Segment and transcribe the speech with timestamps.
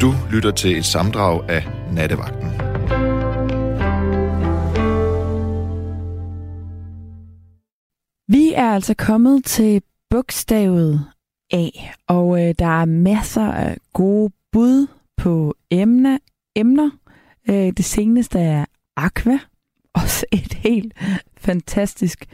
[0.00, 2.48] Du lytter til et samdrag af Nattevagten.
[8.28, 11.04] Vi er altså kommet til bogstavet
[11.52, 11.68] A,
[12.08, 14.86] og øh, der er masser af gode bud
[15.16, 16.20] på emne,
[16.56, 16.90] emner.
[17.48, 18.64] Øh, det seneste er
[18.96, 19.38] Aqua,
[20.02, 20.94] også et helt
[21.36, 22.26] fantastisk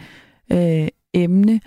[0.52, 1.60] øh, emne.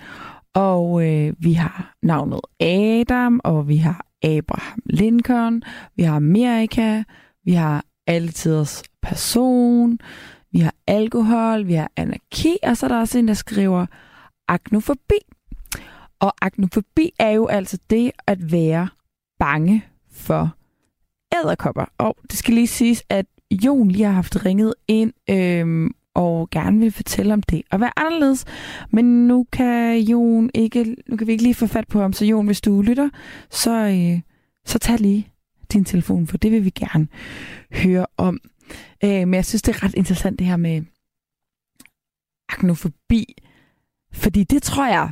[0.54, 5.64] Og øh, vi har navnet Adam, og vi har Abraham Lincoln,
[5.96, 7.04] vi har Amerika,
[7.46, 10.00] vi har altiders person,
[10.52, 13.86] vi har alkohol, vi har anarki, og så er der også en, der skriver
[14.48, 15.20] agnofobi.
[16.20, 18.90] Og agnofobi er jo altså det at være
[19.40, 20.56] bange for
[21.36, 21.86] æderkopper.
[21.98, 26.80] Og det skal lige siges, at Jon lige har haft ringet ind øhm, og gerne
[26.80, 28.46] vil fortælle om det og være anderledes.
[28.92, 32.26] Men nu kan Jon ikke, nu kan vi ikke lige få fat på ham, så
[32.26, 33.10] Jon, hvis du lytter,
[33.50, 34.22] så, øh,
[34.66, 35.28] så tag lige
[35.73, 37.08] din telefon, for det vil vi gerne
[37.72, 38.39] høre om.
[39.04, 40.81] Øh, men jeg synes, det er ret interessant det her med
[42.50, 43.36] agnofobi,
[44.14, 45.09] fordi det tror jeg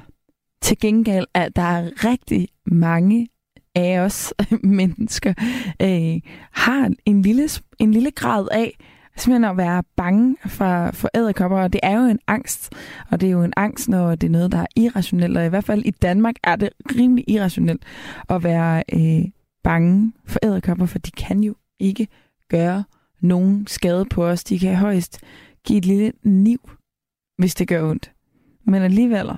[0.61, 3.27] til gengæld, at der er rigtig mange
[3.75, 4.33] af os
[4.63, 5.33] mennesker,
[5.81, 7.49] øh, har en lille,
[7.79, 8.77] en lille grad af
[9.15, 12.73] simpelthen at være bange for, for æderkopper, og det er jo en angst,
[13.11, 15.49] og det er jo en angst, når det er noget, der er irrationelt, og i
[15.49, 17.83] hvert fald i Danmark er det rimelig irrationelt
[18.29, 19.31] at være øh,
[19.63, 22.07] bange for æderkopper, for de kan jo ikke
[22.49, 22.83] gøre
[23.19, 24.43] nogen skade på os.
[24.43, 25.19] De kan højst
[25.65, 26.69] give et lille niv,
[27.37, 28.11] hvis det gør ondt.
[28.65, 29.29] Men alligevel,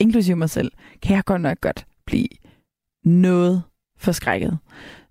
[0.00, 2.28] inklusive mig selv, kan jeg godt nok godt blive
[3.04, 3.62] noget
[3.98, 4.58] forskrækket,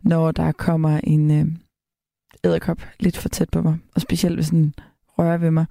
[0.02, 1.46] når der kommer en øh,
[2.44, 4.76] æderkop lidt for tæt på mig, og specielt hvis den
[5.08, 5.66] rører ved mig.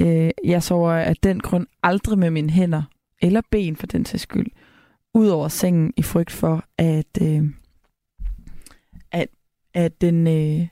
[0.00, 2.82] Øh, jeg sover af den grund aldrig med mine hænder,
[3.22, 4.46] eller ben for den sags skyld,
[5.14, 7.44] ud over sengen i frygt for, at, øh,
[9.12, 9.28] at,
[9.74, 10.26] at den...
[10.26, 10.68] Øh...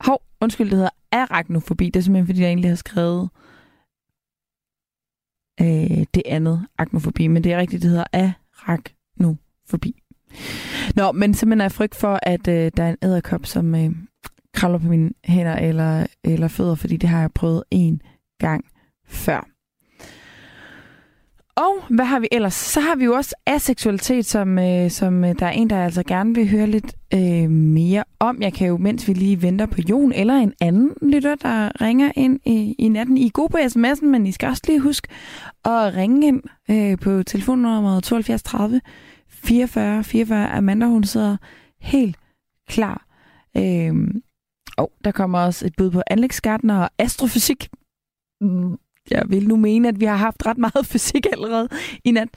[0.00, 1.86] Hov, undskyld, det hedder arachnofobi.
[1.86, 3.30] Det er simpelthen, fordi jeg egentlig har skrevet
[5.60, 10.02] øh, det andet arachnofobi, men det er rigtigt, det hedder arachnofobi.
[10.96, 13.90] Nå, men simpelthen er jeg frygt for, at øh, der er en æderkop, som øh,
[14.54, 18.02] kravler på mine hænder eller, eller fødder, fordi det har jeg prøvet en
[18.40, 18.64] gang
[19.06, 19.48] før.
[21.56, 22.54] Og hvad har vi ellers?
[22.54, 26.02] Så har vi jo også aseksualitet, som, øh, som øh, der er en, der altså
[26.02, 28.42] gerne vil høre lidt øh, mere om.
[28.42, 32.12] Jeg kan jo, mens vi lige venter på Jon eller en anden lytter, der ringer
[32.16, 33.18] ind i, i natten.
[33.18, 35.08] I er gode på sms'en, men I skal også lige huske
[35.64, 38.80] at ringe ind øh, på telefonnummeret 72 30
[39.42, 40.48] 44 44.
[40.48, 41.36] Amanda, hun sidder
[41.80, 42.16] helt
[42.68, 43.06] klar.
[43.56, 44.22] Øhm,
[44.76, 47.68] og der kommer også et bud på anlægsgartner og astrofysik.
[48.40, 48.78] Mm,
[49.10, 51.68] jeg vil nu mene, at vi har haft ret meget fysik allerede
[52.04, 52.28] i nat.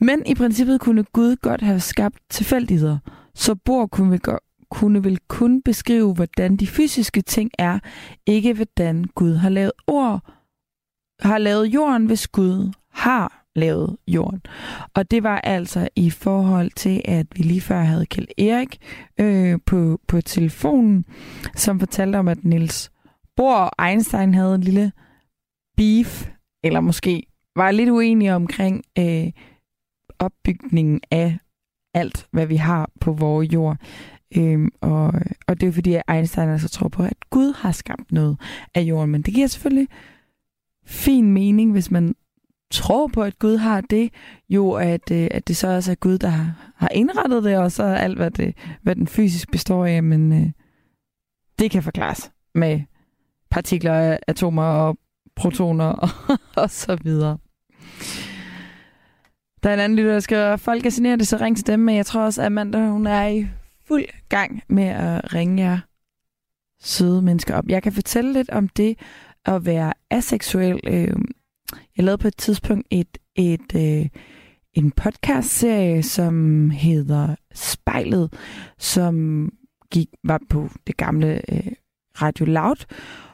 [0.00, 2.98] Men i princippet kunne Gud godt have skabt tilfældigheder.
[3.34, 4.18] Så Bor kunne, vi
[4.70, 7.78] kunne vel kun beskrive, hvordan de fysiske ting er,
[8.26, 10.20] ikke hvordan Gud har lavet ord,
[11.20, 14.40] har lavet jorden, hvis Gud har lavet jorden.
[14.94, 18.78] Og det var altså i forhold til, at vi lige før havde kaldt Erik
[19.20, 21.04] øh, på, på telefonen,
[21.56, 22.90] som fortalte om, at Niels
[23.36, 24.92] Bohr og Einstein havde en lille
[25.76, 26.28] beef,
[26.64, 27.22] eller måske
[27.56, 29.32] var lidt uenige omkring øh,
[30.18, 31.38] opbygningen af
[31.94, 33.76] alt, hvad vi har på vores jord.
[34.36, 35.12] Øhm, og,
[35.46, 38.40] og det er fordi, at Einstein altså tror på, at Gud har skabt noget
[38.74, 39.10] af jorden.
[39.10, 39.88] Men det giver selvfølgelig
[40.86, 42.14] fin mening, hvis man
[42.70, 44.12] tror på, at Gud har det,
[44.48, 47.72] jo at, øh, at det så også er Gud, der har, har indrettet det, og
[47.72, 50.02] så alt, hvad, det, hvad den fysisk består af.
[50.02, 50.50] Men øh,
[51.58, 52.80] det kan forklares med
[53.50, 54.98] partikler, atomer og
[55.36, 56.08] protoner og,
[56.62, 57.38] og så videre.
[59.62, 61.96] Der er en anden lytter, der skriver, folk er generet, så ring til dem, men
[61.96, 63.46] jeg tror også, at Amanda, hun er i
[63.88, 65.78] fuld gang med at ringe jer
[66.80, 67.64] søde mennesker op.
[67.68, 68.98] Jeg kan fortælle lidt om det
[69.44, 70.80] at være aseksuel.
[70.84, 71.16] Øh,
[71.96, 74.06] jeg lavede på et tidspunkt et, et, øh,
[74.74, 78.32] en podcast-serie, som hedder Spejlet,
[78.78, 79.48] som
[79.90, 81.72] gik, var på det gamle øh,
[82.22, 82.84] Radio Loud,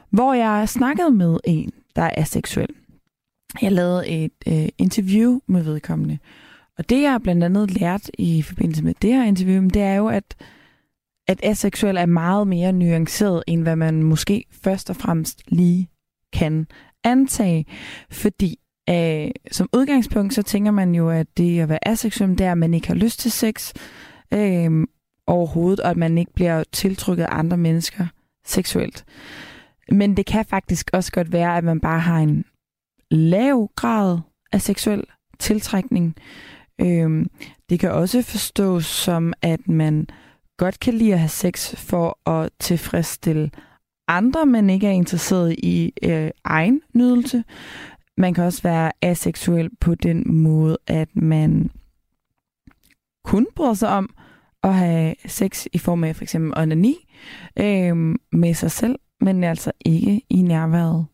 [0.09, 2.69] hvor jeg snakkede med en, der er seksuel.
[3.61, 6.17] Jeg lavede et øh, interview med vedkommende.
[6.77, 10.07] Og det, jeg blandt andet lært i forbindelse med det her interview, det er jo,
[10.07, 10.35] at,
[11.27, 15.89] at aseksuel er meget mere nuanceret, end hvad man måske først og fremmest lige
[16.33, 16.67] kan
[17.03, 17.65] antage.
[18.11, 18.59] Fordi
[18.89, 22.57] øh, som udgangspunkt, så tænker man jo, at det at være aseksuel, det er, at
[22.57, 23.73] man ikke har lyst til sex
[24.33, 24.87] øh,
[25.27, 28.07] overhovedet, og at man ikke bliver tiltrykket af andre mennesker
[28.45, 29.05] seksuelt.
[29.91, 32.45] Men det kan faktisk også godt være, at man bare har en
[33.11, 34.19] lav grad
[34.51, 35.03] af seksuel
[35.39, 36.15] tiltrækning.
[36.81, 37.25] Øh,
[37.69, 40.07] det kan også forstås som, at man
[40.57, 43.51] godt kan lide at have sex for at tilfredsstille
[44.07, 47.43] andre, men ikke er interesseret i øh, egen nydelse.
[48.17, 51.71] Man kan også være aseksuel på den måde, at man
[53.23, 54.15] kun bryder sig om
[54.63, 56.95] at have sex i form af for eksempel onani
[57.59, 61.05] øh, med sig selv, men altså ikke i nærværet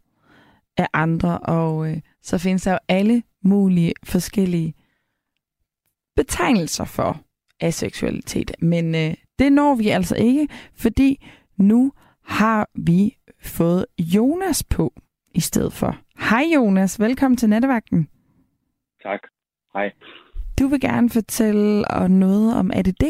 [0.78, 1.40] af andre.
[1.40, 4.74] Og øh, så findes der jo alle mulige forskellige
[6.16, 7.22] betegnelser for
[7.60, 8.52] aseksualitet.
[8.62, 11.26] Men øh, det når vi altså ikke, fordi
[11.58, 11.92] nu
[12.30, 14.94] har vi fået Jonas på
[15.34, 15.98] i stedet for.
[16.30, 18.10] Hej Jonas, velkommen til Nattevagten.
[19.04, 19.20] Tak.
[19.74, 19.92] Hej.
[20.60, 23.04] Du vil gerne fortælle noget om ADD?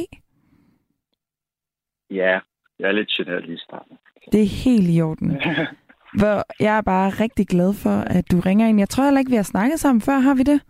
[2.10, 2.40] Ja,
[2.80, 3.98] jeg er lidt generet lige i starten.
[4.32, 5.32] Det er helt i orden.
[6.20, 8.80] Hvor jeg er bare rigtig glad for, at du ringer ind.
[8.80, 10.62] Jeg tror heller ikke, vi har snakket sammen før, har vi det?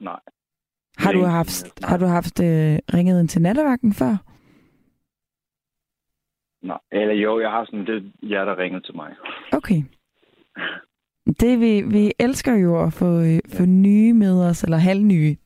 [0.00, 0.20] Nej.
[0.98, 4.33] Har du haft, har du haft øh, ringet ind til nattevagten før?
[6.64, 9.14] Nej, eller jo, jeg har sådan, det er jer, der ringede til mig.
[9.52, 9.82] Okay.
[11.40, 15.36] Det vi, vi elsker jo at få, øh, få nye med os, eller halvnye.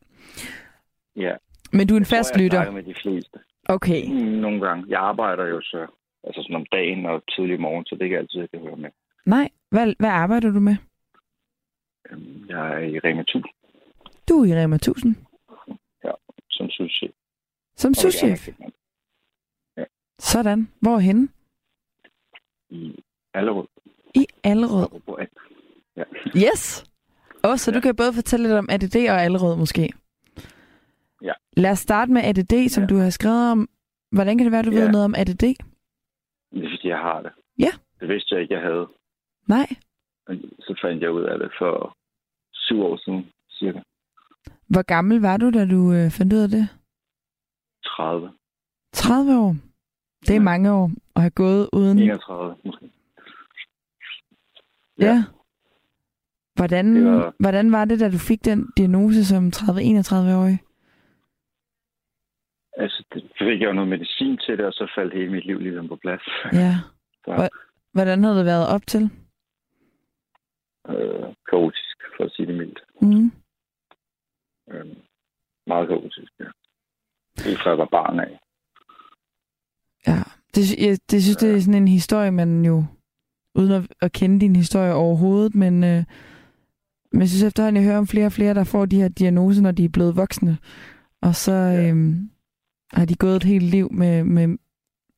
[1.17, 1.35] Ja.
[1.73, 2.59] Men du er en Jeg fast tror, jeg lytter.
[2.59, 3.39] snakker med de fleste.
[3.69, 4.03] Okay.
[4.41, 4.85] Nogle gange.
[4.89, 5.87] Jeg arbejder jo så,
[6.25, 8.77] altså sådan om dagen og tidlig morgen, så det er ikke altid, jeg kan høre
[8.77, 8.91] med.
[9.27, 10.77] Nej, hvad, hvad arbejder du med?
[12.11, 13.45] Øhm, Jeg er i Rema 1000
[14.29, 15.17] Du er i Rema 1000.
[16.51, 17.11] som sushi.
[17.77, 18.49] Som souschef.
[20.19, 20.69] Sådan.
[20.81, 21.29] Hvorhenne?
[22.71, 23.05] I
[23.35, 23.67] Allerød.
[24.15, 24.89] I Allerød.
[25.97, 26.03] Ja.
[26.37, 26.85] Yes!
[27.43, 27.75] Og så ja.
[27.77, 29.93] du kan både fortælle lidt om ADD og Allerød måske.
[31.23, 31.33] Ja.
[31.57, 32.87] Lad os starte med ADD, som Ja.
[32.87, 33.69] du har skrevet om.
[34.13, 34.81] Hvordan kan det være, du Ja.
[34.81, 35.41] ved noget om ADD?
[35.43, 37.33] Det er fordi, jeg har det.
[37.59, 37.71] Ja.
[38.01, 38.87] Det vidste jeg ikke, jeg havde.
[39.49, 39.67] Nej.
[40.61, 41.97] Så fandt jeg ud af det for
[42.53, 43.81] syv år siden, cirka.
[44.69, 46.69] Hvor gammel var du, da du øh, fandt ud af det?
[47.85, 48.33] 30.
[48.93, 49.57] 30 år.
[50.27, 51.99] Det er mange år at have gået uden...
[51.99, 52.91] 31, måske.
[55.01, 55.07] Ja.
[55.07, 55.25] ja.
[56.55, 57.35] Hvordan, Det var...
[57.41, 60.59] hvordan var det, da du fik den diagnose som 30-31-årig?
[62.77, 65.59] Altså, det fik jeg jo noget medicin til det, og så faldt hele mit liv
[65.61, 66.23] ligesom på plads.
[66.53, 66.73] Ja.
[67.25, 67.35] Så.
[67.35, 67.49] Hvor-
[67.93, 69.03] Hvordan havde det været op til?
[70.89, 72.81] øh, kaotisk, for at sige det mildt.
[73.01, 73.33] Mm.
[74.71, 74.87] Øh,
[75.67, 76.45] meget kaotisk, ja.
[77.45, 78.39] Helt fra jeg var barn af.
[80.59, 82.85] Det, jeg, det synes, det er sådan en historie, man jo,
[83.55, 86.05] uden at, at kende din historie overhovedet, men, øh,
[87.13, 89.63] men jeg synes efterhånden, jeg hører om flere og flere, der får de her diagnoser,
[89.63, 90.59] når de er blevet voksne.
[91.23, 91.91] Og så Ja.
[91.91, 92.15] øh,
[92.93, 94.59] har de gået et helt liv med, med en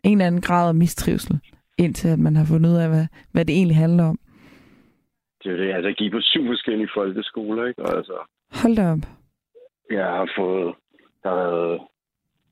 [0.04, 1.40] eller anden grad af mistrivsel,
[1.78, 4.18] indtil at man har fundet ud af, hvad, hvad det egentlig handler om.
[5.42, 7.82] Det er det, altså jeg gik på syv forskellige folkeskoler, ikke?
[7.82, 8.16] Og altså,
[8.52, 8.98] Hold da op.
[9.90, 10.74] jeg har fået,
[11.22, 11.80] der har været,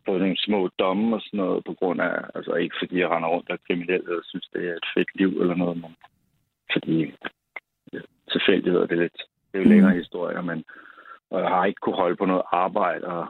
[0.08, 3.28] fået nogle små domme og sådan noget, på grund af, altså ikke fordi jeg render
[3.28, 5.92] rundt og er kriminel, eller synes, det er et fedt liv eller noget, men
[6.72, 6.96] fordi
[7.92, 8.00] ja,
[8.32, 9.70] tilfældigheder, det er lidt, det er jo Mm.
[9.70, 10.64] længere historier, men
[11.30, 13.26] og jeg har ikke kunne holde på noget arbejde, og,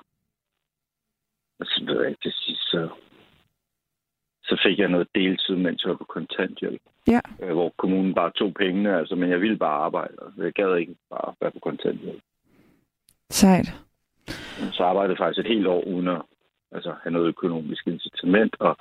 [1.60, 2.88] og så ved jeg ikke, til sidst, så,
[4.42, 6.82] så fik jeg noget deltid, mens jeg var på kontanthjælp.
[7.08, 7.20] Ja.
[7.42, 10.76] Øh, hvor kommunen bare tog pengene, altså, men jeg ville bare arbejde, og jeg gad
[10.76, 12.22] ikke bare være på kontanthjælp.
[13.30, 13.68] Sejt.
[14.72, 16.22] Så arbejdede jeg faktisk et helt år uden at
[16.72, 18.76] altså, have noget økonomisk incitament, og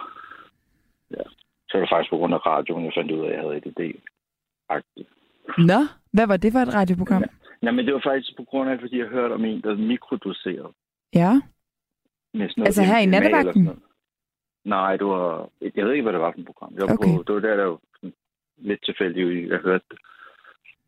[1.11, 1.23] ja,
[1.67, 3.55] så var det faktisk på grund af radioen, jeg fandt ud af, at jeg havde
[3.55, 3.81] ADD.
[4.71, 5.09] -agtigt.
[5.57, 5.79] Nå,
[6.13, 7.23] hvad var det for et radioprogram?
[7.63, 10.73] Ja, men det var faktisk på grund af, fordi jeg hørte om en, der mikrodoserede.
[11.13, 11.31] Ja.
[12.33, 13.69] Med sådan noget Altså her i nattevagten?
[14.65, 15.49] Nej, det var...
[15.75, 16.73] Jeg ved ikke, hvad det var for et program.
[16.73, 17.17] Det var, Okay.
[17.17, 18.13] på, det, var der, der var sådan
[18.57, 19.99] lidt tilfældigt, jeg hørte det.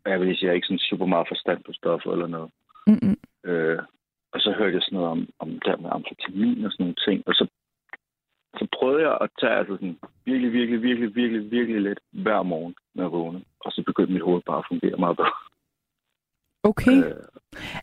[0.06, 2.52] Jeg vil sige, jeg har ikke sådan super meget forstand på stoffer eller noget.
[2.88, 3.18] Mm-mm.
[3.44, 3.80] Øh,
[4.34, 7.24] og så hørte jeg sådan noget om, om der med amfetamin og sådan nogle ting.
[7.28, 7.46] Og så,
[8.60, 12.76] så prøvede jeg at tage altså sådan virkelig, virkelig, virkelig, virkelig, virkelig lidt hver morgen,
[12.96, 13.44] når jeg vågnede.
[13.66, 15.38] Og så begyndte mit hoved bare at fungere meget bedre.
[16.64, 16.98] Okay.
[17.06, 17.16] Øh,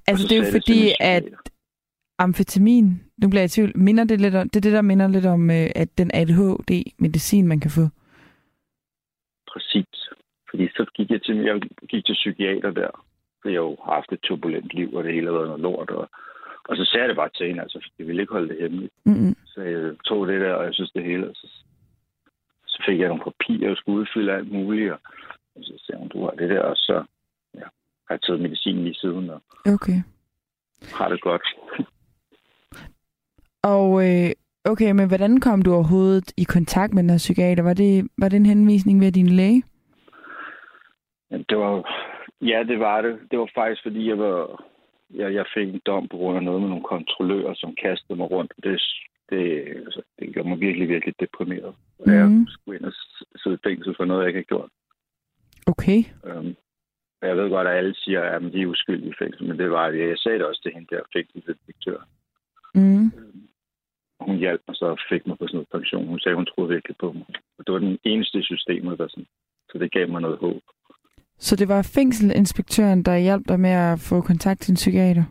[0.07, 1.25] altså så det er jo fordi, at
[2.19, 2.87] amfetamin,
[3.23, 5.27] nu bliver jeg i tvivl, minder det, lidt om, det er det, der minder lidt
[5.27, 7.85] om, øh, at den ADHD-medicin, man kan få.
[9.53, 9.87] Præcis.
[10.51, 12.91] Fordi så gik jeg til, jeg gik til psykiater der.
[13.43, 15.91] For jeg har haft et turbulent liv, og det hele har været noget lort.
[15.91, 16.09] Og,
[16.69, 18.93] og så sagde jeg det bare til hende, altså, jeg ville ikke holde det hemmeligt.
[19.05, 19.35] Mm-mm.
[19.47, 21.29] Så jeg tog det der, og jeg synes det hele.
[21.29, 21.47] Og så,
[22.67, 24.93] så fik jeg nogle papirer, og skulle udfylde alt muligt.
[24.93, 24.99] Og,
[25.57, 27.05] og så sagde hun, du har det der, og så
[27.55, 27.67] ja,
[28.07, 29.43] har jeg taget medicin lige siden, og
[29.75, 29.99] Okay.
[30.99, 31.47] har det godt.
[33.75, 34.31] Og øh,
[34.65, 37.63] okay, men hvordan kom du overhovedet i kontakt med den her psykiater?
[37.63, 39.63] Var det, var det en henvisning ved din læge?
[41.31, 41.73] Men det var,
[42.41, 43.19] ja, det var det.
[43.31, 44.65] Det var faktisk, fordi jeg var,
[45.15, 48.31] jeg, jeg fik en dom på grund af noget med nogle kontrollører, som kastede mig
[48.31, 48.53] rundt.
[48.63, 48.81] Det,
[49.31, 51.75] det, altså, det gjorde mig virkelig, virkelig deprimeret.
[52.07, 52.13] Mm.
[52.13, 52.47] Jeg Mhm.
[52.49, 52.93] skulle ind og
[53.37, 54.71] sidde i fængsel for noget, jeg ikke har gjort.
[55.67, 56.01] Okay.
[56.39, 56.57] Um,
[57.23, 59.89] jeg ved godt, at alle siger, at de er uskyldige i fængsel, men det var
[59.89, 60.09] jeg.
[60.09, 61.99] Jeg sagde det også til hende der fængselsinspektør.
[62.75, 63.11] Mm.
[64.21, 66.07] Hun hjalp mig så og fik mig på sådan noget pension.
[66.07, 67.27] Hun sagde, hun troede virkelig på mig.
[67.59, 69.27] Og det var den eneste i systemet, der sådan,
[69.71, 70.63] så det gav mig noget håb.
[71.47, 75.25] Så det var fængselinspektøren, der hjalp dig med at få kontakt til en psykiater?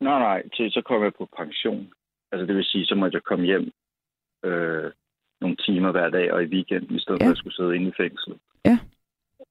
[0.00, 1.88] Nej, nej, til, så kom jeg på pension.
[2.32, 3.66] Altså det vil sige, så måtte jeg komme hjem
[4.44, 4.90] øh,
[5.40, 7.24] nogle timer hver dag og i weekenden, i stedet Ja.
[7.24, 8.38] for at jeg skulle sidde inde i fængslet.
[8.64, 8.78] Ja.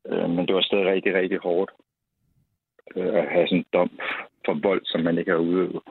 [0.09, 1.71] Øh, men det var stadig rigtig, rigtig hårdt
[2.95, 3.89] øh, at have sådan en dom
[4.45, 5.81] for vold, som man ikke har udøvet.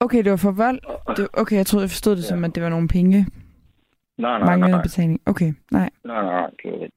[0.00, 0.80] Okay, det var for vold.
[1.16, 2.28] Det, okay, jeg troede, jeg forstod det ja.
[2.28, 3.18] som, at det var nogle penge.
[3.18, 3.26] Nej,
[4.18, 5.20] nej, nej, Manglende nej, betaling.
[5.26, 5.90] Okay, nej.
[6.04, 6.96] nej, nej, nej, det var ikke.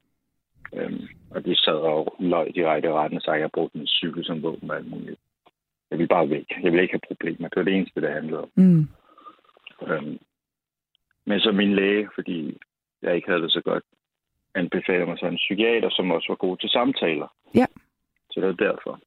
[0.74, 3.86] Øhm, og de sad og løg direkte i retten og sagde, at jeg brugte min
[3.86, 5.20] cykel som våben og alt muligt.
[5.90, 6.46] Jeg ville bare væk.
[6.62, 7.48] Jeg ville ikke have problemer.
[7.48, 8.50] Det var det eneste, det handlede om.
[8.54, 8.88] Mm.
[9.86, 10.18] Øhm,
[11.26, 12.58] men så min læge, fordi
[13.02, 13.84] jeg ikke havde det så godt,
[14.54, 17.28] anbefaler mig så en psykiater, som også var god til samtaler.
[17.54, 17.66] Ja.
[18.30, 19.00] Så det var derfor.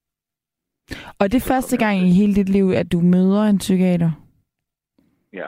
[1.19, 4.11] Og er det første gang i hele dit liv, at du møder en psykiater?
[5.33, 5.47] Ja.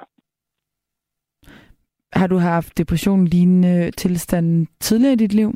[2.13, 5.53] Har du haft depression lignende tilstand tidligere i dit liv?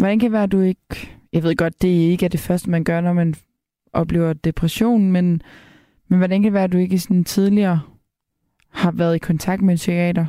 [0.00, 1.10] Hvordan kan det være, at du ikke...
[1.32, 3.34] Jeg ved godt, det ikke er det første, man gør, når man
[3.92, 5.42] oplever depression, men,
[6.08, 7.80] men hvordan kan det være, at du ikke sådan tidligere
[8.68, 10.26] har været i kontakt med en psykiater?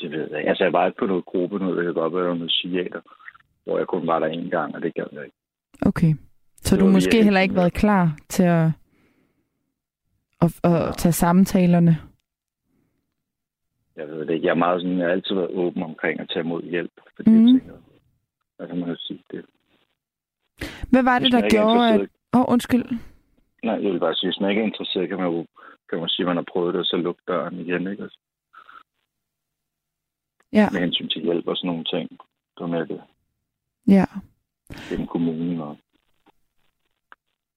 [0.00, 0.48] Det ved jeg.
[0.48, 3.00] Altså, jeg var ikke på noget gruppe, noget, kan godt være, noget psykiater,
[3.64, 5.36] hvor jeg kun var der en gang, og det gad jeg ikke.
[5.82, 6.14] Okay.
[6.56, 8.70] Så Det du måske heller ikke været klar til at,
[10.40, 11.96] at, at tage samtalerne?
[13.98, 14.46] Jeg ved det ikke.
[14.46, 17.30] Jeg er meget sådan, jeg har altid været åben omkring at tage imod hjælp, fordi
[17.30, 17.38] Mhm.
[17.46, 17.76] jeg tænker,
[18.56, 19.44] hvad kan man jo sige det?
[20.90, 22.00] Hvad var det, Hvis der er gjorde, at...
[22.34, 22.84] Åh, oh, undskyld.
[23.64, 25.46] Nej, jeg vil bare sige, hvis man ikke er interesseret, kan man jo
[25.88, 28.02] kan man sige, at man har prøvet det, og så lukke døren igen, ikke?
[28.02, 28.18] Altså,
[30.52, 32.10] Ja, Med hensyn til hjælp og sådan nogle ting.
[32.10, 33.02] Det var med det
[33.88, 34.04] ja.
[34.88, 35.60] gennem kommunen.
[35.60, 35.76] Og...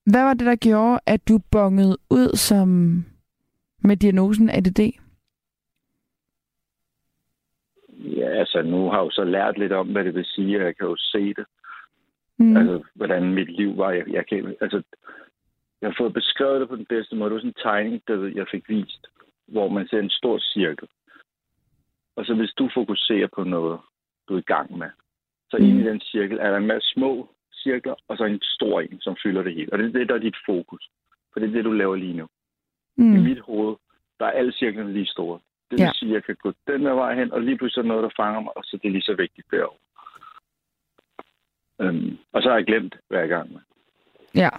[0.05, 2.67] Hvad var det, der gjorde, at du bongede ud som
[3.83, 4.79] med diagnosen ADD?
[7.89, 10.63] Ja, altså nu har jeg jo så lært lidt om, hvad det vil sige, og
[10.63, 11.45] jeg kan jo se det.
[12.37, 12.57] Mm.
[12.57, 13.91] Altså, hvordan mit liv var.
[13.91, 14.81] Jeg, jeg, kan, altså,
[15.81, 17.29] jeg har fået beskrevet det på den bedste måde.
[17.29, 19.07] Det var sådan en tegning, der jeg fik vist,
[19.47, 20.87] hvor man ser en stor cirkel.
[22.15, 23.79] Og så hvis du fokuserer på noget,
[24.27, 24.89] du er i gang med,
[25.49, 25.65] så mm.
[25.65, 27.29] Inde i den cirkel er der en masse små
[27.63, 29.73] cirkler, og så en stor en, som fylder det hele.
[29.73, 30.89] Og det er det, der er dit fokus.
[31.33, 32.27] For det er det, du laver lige nu.
[32.97, 33.15] Mm.
[33.15, 33.75] I mit hoved,
[34.19, 35.39] der er alle cirklerne lige store.
[35.71, 35.91] Det vil Ja.
[35.93, 38.09] sige, at jeg kan gå den der vej hen, og lige pludselig er noget, der
[38.23, 39.77] fanger mig, og så det er lige så vigtigt derovre.
[41.81, 43.59] Øhm, og så har jeg glemt, hvad jeg er i gang med.
[44.35, 44.49] Ja.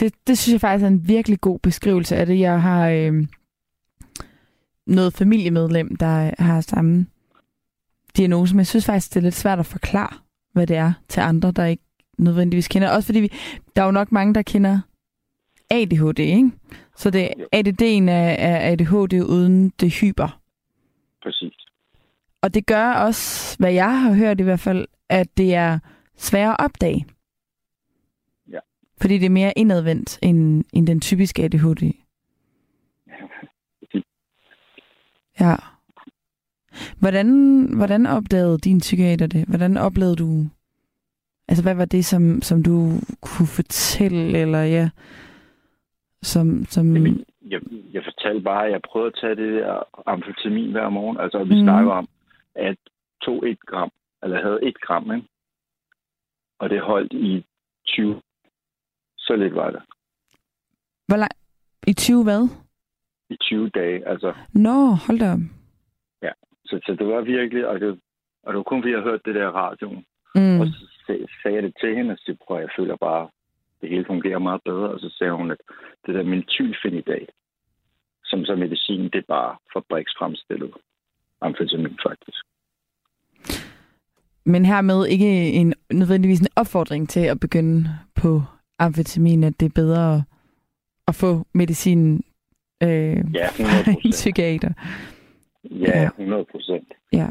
[0.00, 2.38] Det, det synes jeg faktisk er en virkelig god beskrivelse af det.
[2.40, 3.12] Jeg har øh,
[4.86, 7.06] noget familiemedlem, der har samme
[8.16, 10.16] diagnose, men jeg synes faktisk, det er lidt svært at forklare,
[10.52, 11.82] hvad det er til andre, der ikke
[12.18, 12.90] nødvendigvis kender.
[12.90, 13.32] Også fordi vi,
[13.76, 14.80] der er jo nok mange, der kender
[15.72, 16.50] ADHD, ikke?
[16.96, 17.44] Så det, Jo.
[17.56, 20.40] ADD'en er, er ADHD uden det hyper.
[21.22, 21.54] Præcis.
[22.42, 25.78] Og det gør også, hvad jeg har hørt i hvert fald, at det er
[26.16, 27.06] sværere at opdage.
[28.50, 28.58] Ja.
[29.00, 31.92] Fordi det er mere indadvendt end, end den typiske ADHD.
[35.40, 35.56] Ja.
[36.98, 37.28] Hvordan,
[37.76, 39.44] hvordan opdagede din psykiater det?
[39.48, 40.46] Hvordan oplevede du...
[41.48, 44.88] Altså, hvad var det, som, som du kunne fortælle, eller ja,
[46.22, 46.64] som...
[46.64, 47.60] som Jamen, jeg,
[47.92, 51.20] jeg fortalte bare, at jeg prøvede at tage det der amfetamin hver morgen.
[51.20, 51.62] Altså, vi mm.
[51.62, 52.08] snakker om,
[52.54, 52.76] at
[53.22, 53.90] tog et gram,
[54.22, 55.26] eller havde et gram, ikke?
[56.58, 57.44] og det holdt i
[57.86, 58.22] 20.
[59.18, 59.82] Så lidt var det.
[61.08, 61.30] hvor lang...
[61.86, 62.48] I 20 hvad?
[63.30, 64.34] I 20 dage, altså.
[64.54, 65.62] Nå, hold da op.
[66.72, 68.00] Så, så det var virkelig, og det,
[68.42, 70.04] og det var kun fordi, jeg hørte det der i radioen.
[70.34, 70.60] Mm.
[70.60, 73.28] Og så sag- sagde jeg det til hende, og så prøver jeg føler bare,
[73.82, 74.88] det hele fungerer meget bedre.
[74.88, 75.60] Og så sagde hun, at
[76.06, 77.30] det der mentylfenidat,
[78.24, 80.72] som så medicin, det er bare fabriksfremstillet
[81.40, 82.42] amfetamin faktisk.
[84.44, 87.84] Men hermed ikke en, nødvendigvis en opfordring til at begynde
[88.14, 88.42] på
[88.78, 90.24] amfetamin, at det er bedre
[91.08, 92.24] at, få medicin
[92.82, 94.72] øh, Ja, fra 100 en psykiater.
[95.64, 96.88] Ja, 100 procent.
[97.12, 97.28] Ja.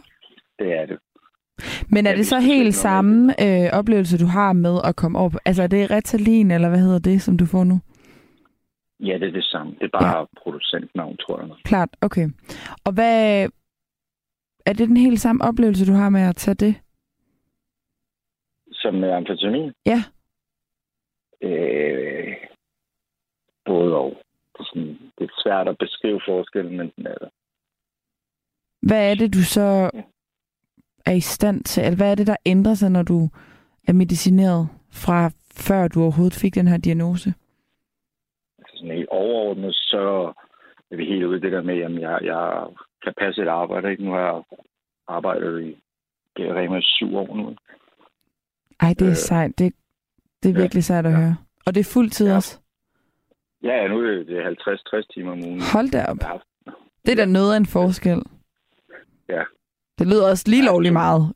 [0.59, 0.99] Det er det.
[1.89, 5.37] Men er det så helt samme øh, oplevelse, du har med at komme på?
[5.45, 7.79] Altså er det Ritalin, eller hvad hedder det, som du får nu?
[8.99, 9.73] Ja, det er det samme.
[9.79, 10.25] Det er bare ja.
[10.43, 11.49] producentnavn, tror jeg.
[11.63, 12.29] Klart, okay.
[12.85, 13.49] Og hvad...
[14.65, 16.75] Er det den helt samme oplevelse, du har med at tage det?
[18.71, 19.71] Som med amfetamin?
[19.85, 20.03] Ja.
[21.41, 22.33] Øh,
[23.65, 24.17] både og.
[24.53, 27.29] Det er, sådan, det er svært at beskrive forskellen, men den er der.
[28.81, 29.91] Hvad er det, du så
[31.05, 31.95] er i stand til?
[31.95, 33.29] Hvad er det, der ændrer sig, når du
[33.87, 37.33] er medicineret fra før du overhovedet fik den her diagnose?
[38.59, 40.33] Altså sådan helt overordnet, så
[40.91, 42.67] er vi helt ude i det der med, at jeg, jeg
[43.03, 43.91] kan passe et arbejde.
[43.91, 44.03] Ikke?
[44.05, 44.43] Nu har jeg
[45.07, 45.77] arbejdet i
[46.39, 47.55] er rent syv år nu.
[48.79, 49.59] Ej, det er Øh, sejt.
[49.59, 49.73] Det,
[50.43, 51.17] det er ja, virkelig sejt at ja.
[51.17, 51.35] høre.
[51.65, 52.35] Og det er fuld tid Ja.
[52.35, 52.59] også.
[53.63, 55.61] Ja, nu er det 50-60 timer om ugen.
[55.73, 56.17] Hold da op.
[56.21, 56.43] Haft
[57.05, 58.21] Det er da noget af en forskel.
[59.29, 59.43] Ja.
[60.01, 61.33] Det lyder også lige lovligt meget.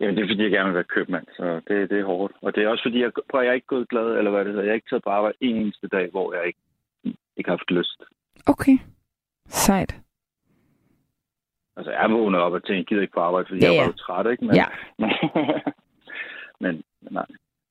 [0.00, 2.32] Jamen, det er fordi, jeg gerne vil være købmand, så det, det er hårdt.
[2.42, 4.52] Og det er også fordi, jeg, prøv, jeg er ikke gået glad, eller hvad det
[4.52, 4.62] hedder.
[4.64, 6.58] Jeg har ikke taget på arbejde en eneste dag, hvor jeg ikke,
[7.36, 8.02] ikke har haft lyst.
[8.46, 8.78] Okay.
[9.48, 9.96] Sejt.
[11.76, 13.86] Altså, jeg vågnet op og tænkt, jeg gider ikke på arbejde, fordi Ja, jeg var
[13.86, 14.44] jo træt, ikke?
[14.44, 14.66] Men, Ja.
[16.62, 17.26] men, men nej.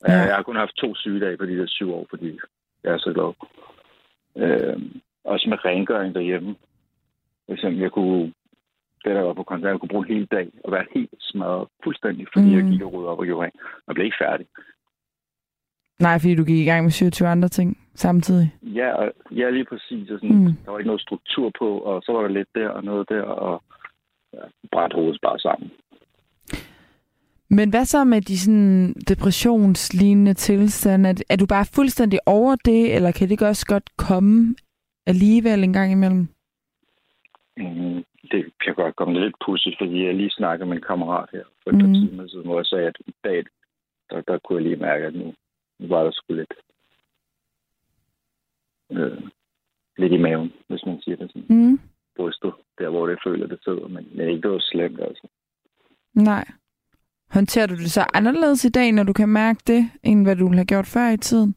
[0.08, 0.14] Ja.
[0.14, 2.40] Jeg har kun haft to sygedage på de der syv år, fordi
[2.84, 3.32] jeg er så glad.
[4.44, 6.56] Øhm, også med rengøring derhjemme.
[7.46, 8.34] For eksempel, jeg kunne,
[9.06, 11.68] det der var på koncert, jeg kunne bruge en hel dag og være helt smadret
[11.84, 12.56] fuldstændig, fordi mm.
[12.56, 13.60] jeg gik og rydde op og gjorde rent.
[13.88, 14.48] Og blev ikke færdig.
[16.00, 18.56] Nej, fordi du gik i gang med 27 andre ting samtidig.
[18.62, 20.10] Ja, og, ja lige præcis.
[20.12, 20.54] Og sådan, mm.
[20.66, 23.22] Der var ikke noget struktur på, og så var der lidt der og noget der,
[23.22, 23.64] og
[24.34, 24.40] ja,
[24.72, 25.72] bræt hovedet bare sammen.
[27.50, 31.10] Men hvad så med de sådan depressionslignende tilstande?
[31.10, 34.56] Er, er du bare fuldstændig over det, eller kan det også godt komme
[35.08, 36.28] alligevel en gang imellem?
[37.58, 41.44] Mm, det kan godt komme lidt pudsigt, fordi jeg lige snakkede med en kammerat her
[41.63, 43.44] for et par timer siden, hvor jeg sagde, at i dag,
[44.10, 45.34] der, der kunne jeg lige mærke, at nu,
[45.79, 46.53] nu var der sgu lidt,
[48.91, 49.22] øh,
[49.98, 51.58] lidt i maven, hvis man siger det sådan.
[51.58, 51.79] Mm.
[52.17, 55.27] Brystet, der hvor det føler, det sidder, men, men ikke noget slemt, altså.
[56.13, 56.46] Nej.
[57.29, 60.53] Håndterer du det så anderledes i dag, når du kan mærke det, end hvad du
[60.53, 61.55] have gjort før i tiden?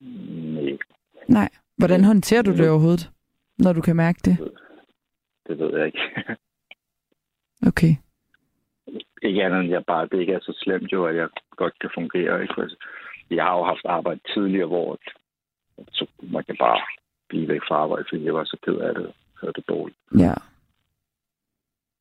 [0.00, 0.78] Nej,
[1.28, 1.48] Nej.
[1.76, 3.10] Hvordan håndterer du det overhovedet,
[3.58, 4.36] når du kan mærke det?
[5.46, 5.98] Det ved jeg ikke.
[7.66, 7.94] Okay.
[9.22, 11.90] ikke andet end jeg bare, det ikke er så slemt jo, at jeg godt kan
[11.94, 12.42] fungere.
[12.42, 12.54] Ikke?
[12.62, 12.76] Altså,
[13.30, 14.98] Jeg har jo haft arbejde tidligere, hvor
[15.92, 16.80] så man kan bare
[17.28, 19.98] blive væk fra arbejde, fordi jeg var så ked af det havde det dårligt.
[20.18, 20.34] Ja.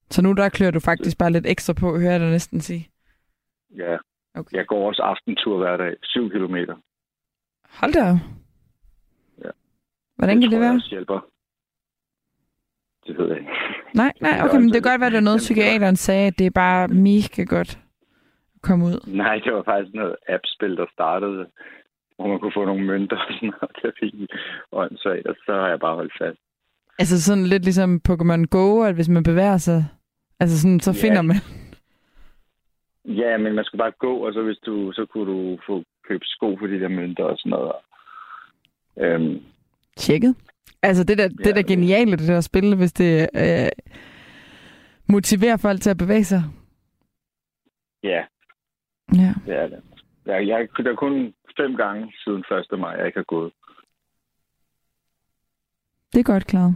[0.10, 2.90] Så nu der klør du faktisk bare lidt ekstra på, hører jeg dig næsten sige.
[3.78, 3.98] Ja,
[4.36, 4.58] Okay.
[4.58, 6.76] jeg går også aftentur hver dag, 7 kilometer.
[7.80, 8.06] Hold da.
[9.46, 9.52] Ja.
[10.16, 10.74] Hvordan kan tror det være?
[10.76, 11.20] også hjælper.
[13.08, 13.52] Det ved jeg ikke.
[13.94, 16.28] Nej, nej, okay, men det kan godt være, at det er noget, var- psykiateren sagde,
[16.28, 17.72] at det er bare mega godt
[18.56, 19.00] at komme ud.
[19.08, 21.46] Nej, det var faktisk noget appspil, der startede,
[22.16, 23.76] hvor man kunne få nogle mønter og sådan noget.
[23.84, 24.14] Det fik
[24.72, 26.40] åndssvagt, og så har jeg bare holdt fast.
[27.00, 29.86] Altså sådan lidt ligesom Pokémon Go, at hvis man bevæger sig,
[30.40, 31.08] altså sådan, så Ja.
[31.08, 31.36] finder man...
[33.06, 36.24] Ja, men man skulle bare gå, og så hvis du, så kunne du få købt
[36.28, 37.72] sko for de der mønter og sådan noget.
[39.00, 39.40] Øhm,
[39.98, 40.36] Tjekket.
[40.84, 41.52] Altså det der, det Ja.
[41.52, 43.70] der geniale, det der spil, hvis det øh,
[45.10, 46.44] motiverer folk til at bevæge sig.
[48.04, 48.24] ja,
[49.16, 49.34] Ja.
[49.46, 49.84] det er det.
[50.26, 52.80] Jeg, jeg, der er kun fem gange siden 1.
[52.80, 53.52] maj, jeg ikke har gået.
[56.14, 56.76] Det er godt klaret.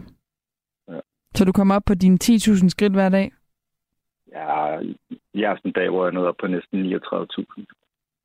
[0.88, 1.00] Ja.
[1.34, 3.32] Så du kommer op på dine 10.000 skridt hver dag?
[4.32, 6.96] Jeg har haft en dag, hvor jeg nåede op på næsten 39.000.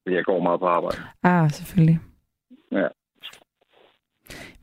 [0.03, 0.97] Fordi jeg går meget på arbejde.
[1.23, 1.99] Ah, selvfølgelig.
[2.71, 2.87] Ja.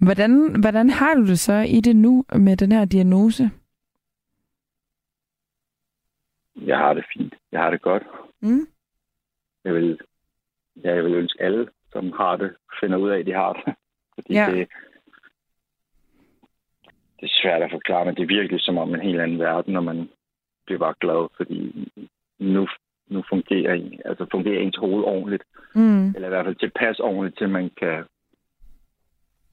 [0.00, 3.50] Hvordan, hvordan har du det så i det nu med den her diagnose?
[6.56, 7.34] Jeg har det fint.
[7.52, 8.02] Jeg har det godt.
[8.40, 8.66] Mm.
[9.64, 9.98] Jeg vil,
[10.84, 13.74] ja, jeg vil ønske alle, som har det, finder ud af, at de har det.
[14.14, 14.46] Fordi Ja.
[14.50, 14.68] det,
[17.20, 19.72] det er svært at forklare, men det er virkelig som om en helt anden verden,
[19.74, 20.08] når man
[20.66, 21.88] bliver bare glad, fordi
[22.38, 22.68] nu,
[23.08, 25.42] nu fungerer, en, altså fungerer ens hoved ordentligt,
[25.74, 26.06] Mm.
[26.08, 28.04] eller i hvert fald tilpas ordentligt, til man kan,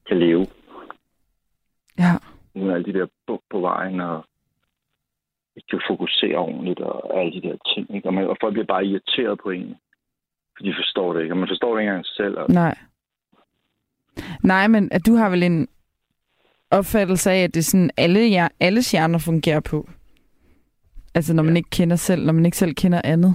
[0.08, 0.46] kan leve
[1.98, 2.12] Ja.
[2.54, 4.24] uden alle de der buk på vejen, og
[5.56, 7.94] ikke kan fokusere ordentligt, og alle de der ting.
[7.96, 8.08] Ikke?
[8.08, 9.74] Og, man, og folk bliver bare irriteret på en,
[10.56, 12.38] for de forstår det ikke, og man forstår det ikke engang selv.
[12.38, 12.74] Og, Nej.
[14.42, 15.68] Nej, men at du har vel en
[16.70, 19.88] opfattelse af, at det er sådan, alle, jer, alle hjerner fungerer på.
[21.14, 21.56] Altså, når man Ja.
[21.56, 23.34] ikke kender selv, når man ikke selv kender andet.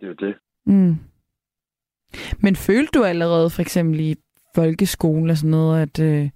[0.00, 0.34] det er jo det.
[0.66, 0.96] Mm.
[2.38, 4.14] Men følte du allerede, for eksempel i
[4.56, 6.30] folkeskolen og sådan noget, at, øh,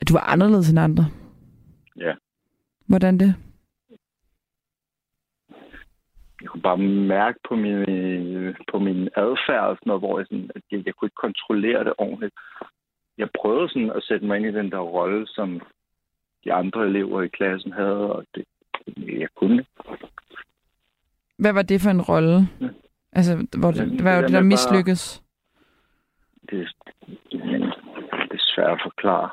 [0.00, 1.04] at du var anderledes end andre?
[1.96, 2.12] Ja.
[2.86, 3.34] Hvordan det?
[6.42, 6.78] jeg kunne bare
[7.16, 7.76] mærke på min,
[8.72, 11.84] på min adfærd, og sådan noget, hvor jeg, sådan, at jeg, jeg kunne ikke kontrollere
[11.84, 12.34] det ordentligt.
[13.18, 15.60] Jeg prøvede sådan at sætte mig ind i den der rolle, som
[16.44, 18.44] de andre elever i klassen havde, og det,
[18.96, 19.64] jeg kunne.
[21.38, 22.48] Hvad var det for en rolle?
[22.60, 22.68] Ja.
[23.12, 25.22] Altså, hvor det, hvad var det der mislykkedes?
[26.50, 26.68] Det,
[27.30, 29.30] det er svært at forklare.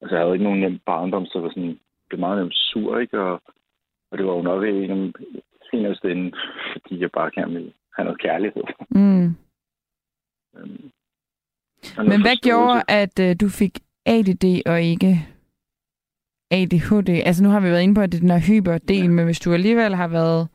[0.00, 1.78] Altså, jeg havde ikke nogen nem barndom, så var sådan,
[2.08, 3.20] det er meget nemt sur, ikke?
[3.20, 3.42] Og,
[4.10, 5.12] og det var jo nok en af
[5.72, 6.32] inderst inde,
[6.72, 8.62] fordi jeg bare gerne ville have noget kærlighed.
[8.90, 9.26] Mm.
[10.56, 10.90] Øhm,
[12.10, 15.12] Men hvad gjorde, at øh, du fik ADD og ikke
[16.50, 17.08] ADHD?
[17.26, 19.40] Altså nu har vi været inde på, at det er den her hyperdel, men hvis
[19.40, 20.48] du alligevel har været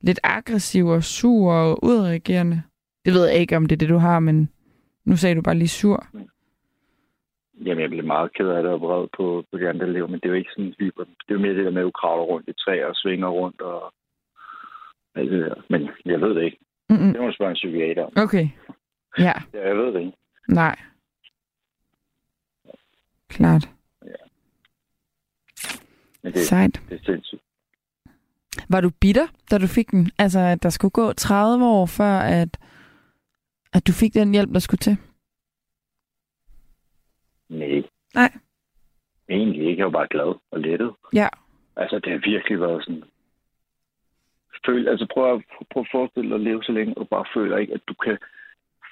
[0.00, 2.62] lidt aggressiv og sur og udreagerende,
[3.04, 4.50] det ved jeg ikke, om det er det, du har, men
[5.04, 6.06] nu sagde du bare lige sur.
[7.64, 10.20] Jamen, jeg blev meget ked af det og vred på, på de andre elever, men
[10.20, 11.04] det er jo ikke sådan hyper.
[11.04, 13.28] Det er jo mere det der med, at du kravler rundt i træer og svinger
[13.28, 13.92] rundt og
[15.14, 15.54] alt det der.
[15.70, 16.58] Men jeg ved det ikke.
[16.88, 17.12] Mm-mm.
[17.12, 18.12] Det må du spørge en psykiater om.
[18.16, 18.48] Okay.
[19.18, 20.12] Ja, Ja, jeg ved det ikke.
[20.48, 20.76] nej.
[23.28, 23.68] Klart.
[26.22, 26.80] Men det, Sejt.
[26.88, 27.40] det er sindssygt.
[28.68, 30.10] Var du bitter, da du fik den?
[30.18, 32.58] Altså, at der skulle gå 30 år, før at,
[33.74, 34.96] at du fik den hjælp, der skulle til?
[37.48, 37.82] Nej.
[38.14, 38.32] Nej.
[39.28, 39.78] Egentlig ikke.
[39.80, 40.92] Jeg var bare glad og lettet.
[41.12, 41.28] Ja.
[41.76, 43.04] Altså, det har virkelig været sådan...
[44.66, 47.56] Føl, altså, prøv at, prøv at forestille dig at leve så længe, og bare føler
[47.56, 48.18] ikke, at du kan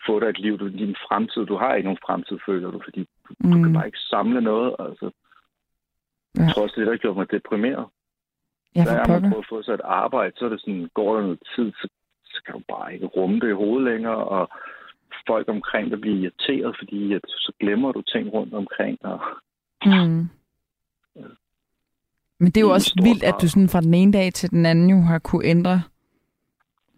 [0.06, 1.46] få dig et liv, du, din fremtid.
[1.46, 3.50] Du har ikke nogen fremtid, føler du, fordi du, mm.
[3.50, 3.72] du kan Mm.
[3.72, 4.76] bare ikke samle noget.
[4.78, 5.10] Altså,
[6.36, 6.42] Ja.
[6.42, 7.86] jeg tror også, det der gjorde mig deprimeret.
[8.76, 11.14] Ja, for gang man prøver at få sig et arbejde, så er det sådan, går
[11.14, 11.88] der noget tid, så,
[12.32, 14.48] så kan du bare ikke rumme det i hovedet længere, og
[15.26, 19.04] folk omkring dig bliver irriteret, fordi at, så glemmer du ting rundt omkring.
[19.04, 19.20] Og,
[19.86, 20.28] Mm.
[22.40, 24.32] Men det er jo I også stor vildt, at du sådan fra den ene dag
[24.32, 25.82] til den anden jo har kunne ændre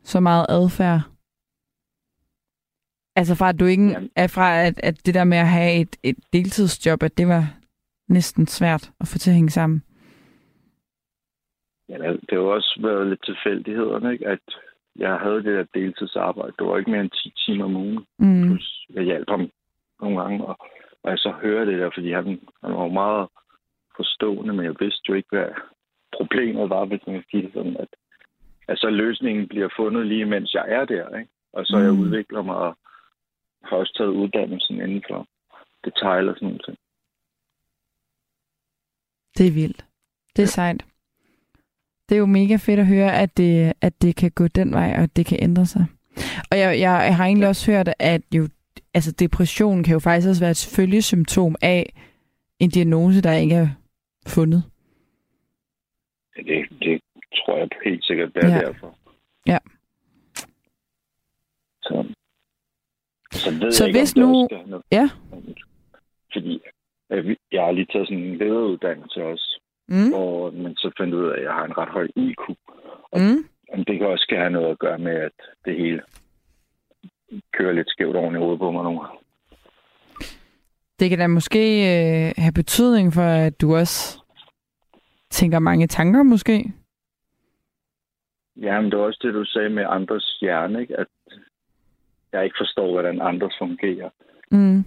[0.02, 1.00] så meget adfærd.
[3.16, 4.10] Altså fra at du ikke Jamen.
[4.16, 7.44] er fra at, at det der med at have et, et deltidsjob, at det var
[8.08, 9.82] næsten svært at få til at hænge sammen.
[11.88, 14.26] ja, det har jo også været lidt tilfældighederne, ikke?
[14.26, 14.40] at
[14.96, 16.52] jeg havde det der deltidsarbejde.
[16.59, 18.07] Det var ikke mere end 10 timer om ugen.
[18.18, 18.46] Mm.
[18.46, 19.50] Plus, jeg hjalp ham
[20.00, 20.57] nogle gange, og,
[21.02, 22.26] og jeg så hører det der, fordi han,
[22.64, 23.28] han var jo meget
[23.96, 25.48] forstående, men jeg vidste jo ikke, hvad
[26.16, 27.88] problemet var, hvis man sige sådan, at,
[28.68, 31.30] at så løsningen bliver fundet lige mens jeg er der, ikke?
[31.52, 31.85] Og så mm.
[31.85, 32.76] jeg udvikler mig og
[33.64, 35.26] har også taget uddannelsen inden for
[35.85, 36.78] detail og sådan noget.
[39.38, 39.85] Det er vildt.
[40.37, 40.93] Det er sejt.
[42.08, 44.94] Det er jo mega fedt at høre, at det, at det kan gå den vej,
[44.96, 45.86] og at det kan ændre sig.
[46.50, 48.48] Og jeg, jeg, har egentlig også hørt, at jo,
[48.94, 51.92] altså depression kan jo faktisk også være et følgesymptom af
[52.58, 53.68] en diagnose, der ikke er
[54.26, 54.62] fundet.
[56.36, 57.00] Det, det
[57.36, 58.60] tror jeg helt sikkert, det er Ja.
[58.60, 58.98] derfor.
[59.46, 59.58] Ja.
[61.82, 62.04] Så,
[63.32, 64.48] så, ved Så jeg ikke, hvis nu-
[64.92, 65.10] Ja.
[66.32, 66.60] Fordi
[67.10, 69.53] jeg, jeg har lige taget sådan en lederuddannelse også,
[69.88, 70.08] Mm.
[70.08, 72.40] hvor man så fandt ud af, at jeg har en ret høj IQ.
[73.16, 73.48] Mm.
[73.72, 75.32] Om det kan også have noget at gøre med, at
[75.64, 76.02] det hele
[77.52, 79.18] kører lidt skævt oven i hovedet på mig nogle gange.
[80.98, 84.24] Det kan da måske øh, have betydning for, at du også
[85.30, 86.72] tænker mange tanker måske.
[88.56, 91.00] Ja, men det var også det, du sagde med andres hjerne, ikke?
[91.00, 91.06] at
[92.32, 94.10] jeg ikke forstår, hvordan andres fungerer.
[94.50, 94.78] Mm.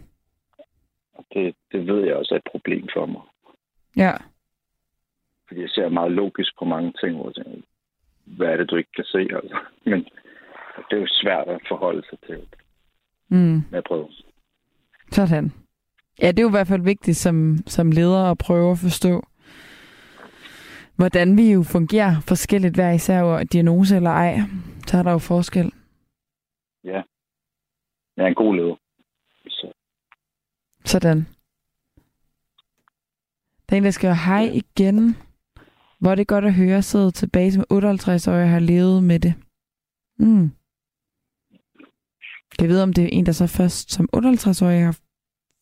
[1.14, 3.22] Og det, det ved jeg også er et problem for mig.
[3.96, 4.12] Ja.
[5.48, 7.62] Fordi jeg ser meget logisk på mange ting, hvor jeg tænker,
[8.26, 9.18] hvad er det, du ikke kan se?
[9.18, 9.58] Altså?
[9.86, 10.00] Men
[10.90, 12.48] det er jo svært at forholde sig til.
[13.30, 13.62] Mm.
[13.72, 14.08] Jeg prøver.
[15.12, 15.52] Sådan.
[16.22, 19.24] Ja, det er jo i hvert fald vigtigt som, som leder at prøve at forstå,
[20.96, 24.38] hvordan vi jo fungerer forskelligt hver især, og diagnose eller ej.
[24.88, 25.72] Så er der jo forskel.
[26.84, 27.02] Ja.
[28.18, 28.76] Jeg er en god leder.
[29.50, 29.72] Så
[30.86, 31.28] Sådan.
[33.70, 35.16] Der er en, der skriver, hej igen.
[36.00, 39.34] Hvor er det godt at høre, sidde tilbage som 58-årig og har levet med det.
[40.20, 40.52] Mm.
[42.58, 45.00] Kan jeg vide, om det er en, der så først som 58-årig har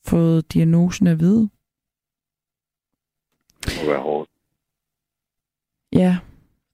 [0.05, 1.49] fået diagnosen at vide?
[3.65, 4.29] det må være hårdt.
[5.91, 6.17] Ja.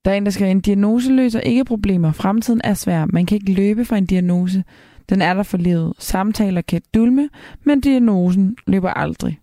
[0.05, 2.11] Der er en, der skriver, en diagnose løser ikke problemer.
[2.11, 3.05] Fremtiden er svær.
[3.05, 4.63] Man kan ikke løbe fra en diagnose.
[5.09, 5.93] Den er der for livet.
[5.99, 7.29] Samtaler kan dulme,
[7.63, 9.41] men diagnosen løber aldrig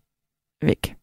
[0.63, 0.97] væk.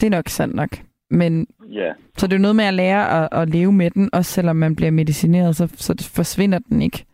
[0.00, 0.87] Det er nok sandt nok.
[1.10, 4.10] Men Ja, så det er jo noget med at lære at, at leve med den,
[4.12, 7.04] også selvom man bliver medicineret, så, så forsvinder den ikke.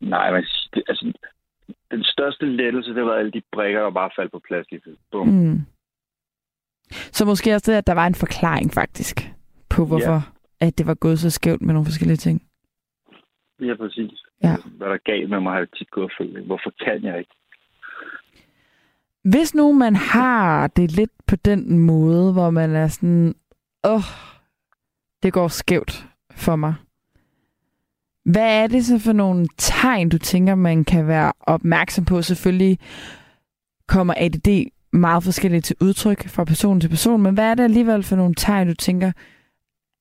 [0.00, 1.12] nej, men det, altså,
[1.90, 4.82] den største lettelse, det var alle de brækker, der bare faldt på plads lige.
[5.12, 5.28] Bum.
[5.28, 5.60] Mm.
[6.90, 9.16] Så måske også det, at der var en forklaring faktisk
[9.68, 10.18] på, hvorfor
[10.60, 10.66] ja.
[10.66, 12.42] at det var gået så skævt med nogle forskellige ting.
[13.60, 14.24] Ja, præcis.
[14.42, 14.56] Ja.
[14.76, 16.46] Hvad der er galt med mig, har jeg tit gået og følt.
[16.46, 17.34] Hvorfor kan jeg ikke?
[19.24, 23.34] Hvis nu man har det lidt på den måde, hvor man er sådan,
[23.84, 24.02] åh, oh,
[25.22, 26.74] det går skævt for mig.
[28.24, 32.22] Hvad er det så for nogle tegn, du tænker, man kan være opmærksom på?
[32.22, 32.78] Selvfølgelig
[33.86, 38.02] kommer ADD meget forskelligt til udtryk fra person til person, men hvad er det alligevel
[38.02, 39.12] for nogle tegn, du tænker,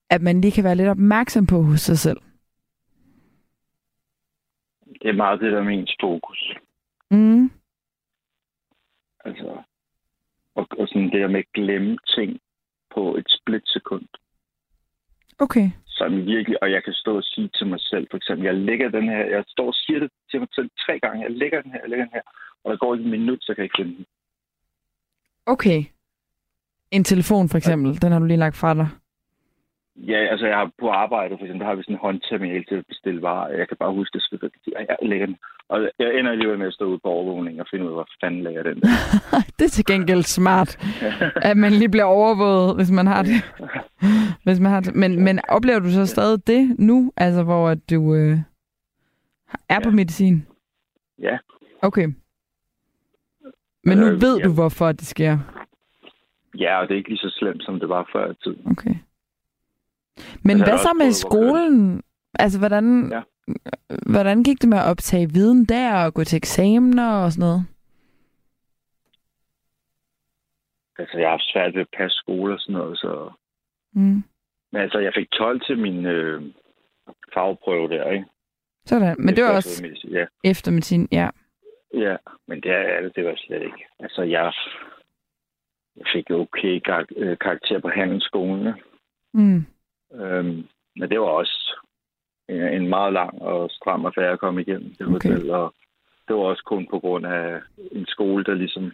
[0.09, 2.17] at man lige kan være lidt opmærksom på hos sig selv?
[5.01, 6.53] Det er meget det der med ens fokus.
[7.11, 7.51] Mm.
[9.25, 9.63] Altså,
[10.55, 12.39] og, og sådan det der med at glemme ting
[12.93, 14.07] på et splitsekund.
[15.39, 15.67] Okay.
[15.85, 18.89] Sådan virkelig, og jeg kan stå og sige til mig selv, for eksempel, jeg lægger
[18.89, 21.71] den her, jeg står og siger det til mig selv tre gange, jeg lægger den
[21.71, 22.21] her, jeg lægger den her,
[22.63, 24.05] og der går en minut, så kan jeg finde den.
[25.45, 25.83] Okay.
[26.91, 28.87] En telefon for eksempel, den har du lige lagt fra dig.
[30.07, 32.75] Ja, altså jeg har på arbejde, for eksempel, der har vi sådan en håndterminal til
[32.75, 33.57] at bestille varer.
[33.57, 34.43] Jeg kan bare huske det,
[34.75, 35.37] at jeg lægger den.
[35.69, 38.07] Og jeg ender alligevel med at stå ude på overvågning og finde ud af, hvor
[38.21, 38.87] fanden lægger den der.
[39.59, 40.69] det er til gengæld smart,
[41.35, 43.39] at man lige bliver overvåget, hvis man har det.
[44.45, 44.95] hvis man har det.
[44.95, 48.37] Men, men oplever du så stadig det nu, altså hvor du øh,
[49.69, 49.79] er ja.
[49.83, 50.45] på medicin?
[51.19, 51.37] Ja.
[51.81, 52.07] Okay.
[53.83, 54.47] Men nu øh, ved ja.
[54.47, 55.37] du, hvorfor det sker?
[56.57, 58.71] Ja, og det er ikke lige så slemt, som det var før i tiden.
[58.71, 58.95] Okay.
[60.43, 62.03] Men hvad så med skolen?
[62.39, 63.21] Altså, hvordan, ja.
[64.11, 67.65] hvordan gik det med at optage viden der og gå til eksamener og sådan noget?
[70.99, 73.31] Altså, jeg har haft svært ved at passe skole og sådan noget, så...
[73.93, 74.23] Mm.
[74.71, 76.41] Men altså, jeg fik 12 til min øh,
[77.33, 78.25] fagprøve der, ikke?
[78.85, 80.25] Sådan, men det, var også ja.
[80.43, 81.29] efter medicin, ja.
[81.93, 82.15] Ja,
[82.47, 83.85] men det er det, det var slet ikke.
[83.99, 84.53] Altså, jeg,
[85.95, 88.73] jeg fik okay kar- øh, karakter på handelsskolen.
[89.33, 89.65] Mm.
[90.13, 91.75] Øhm, men det var også
[92.49, 95.11] en, meget lang og stram affære at komme igennem det okay.
[95.11, 95.73] hotel, og
[96.27, 97.59] det var også kun på grund af
[97.91, 98.91] en skole, der ligesom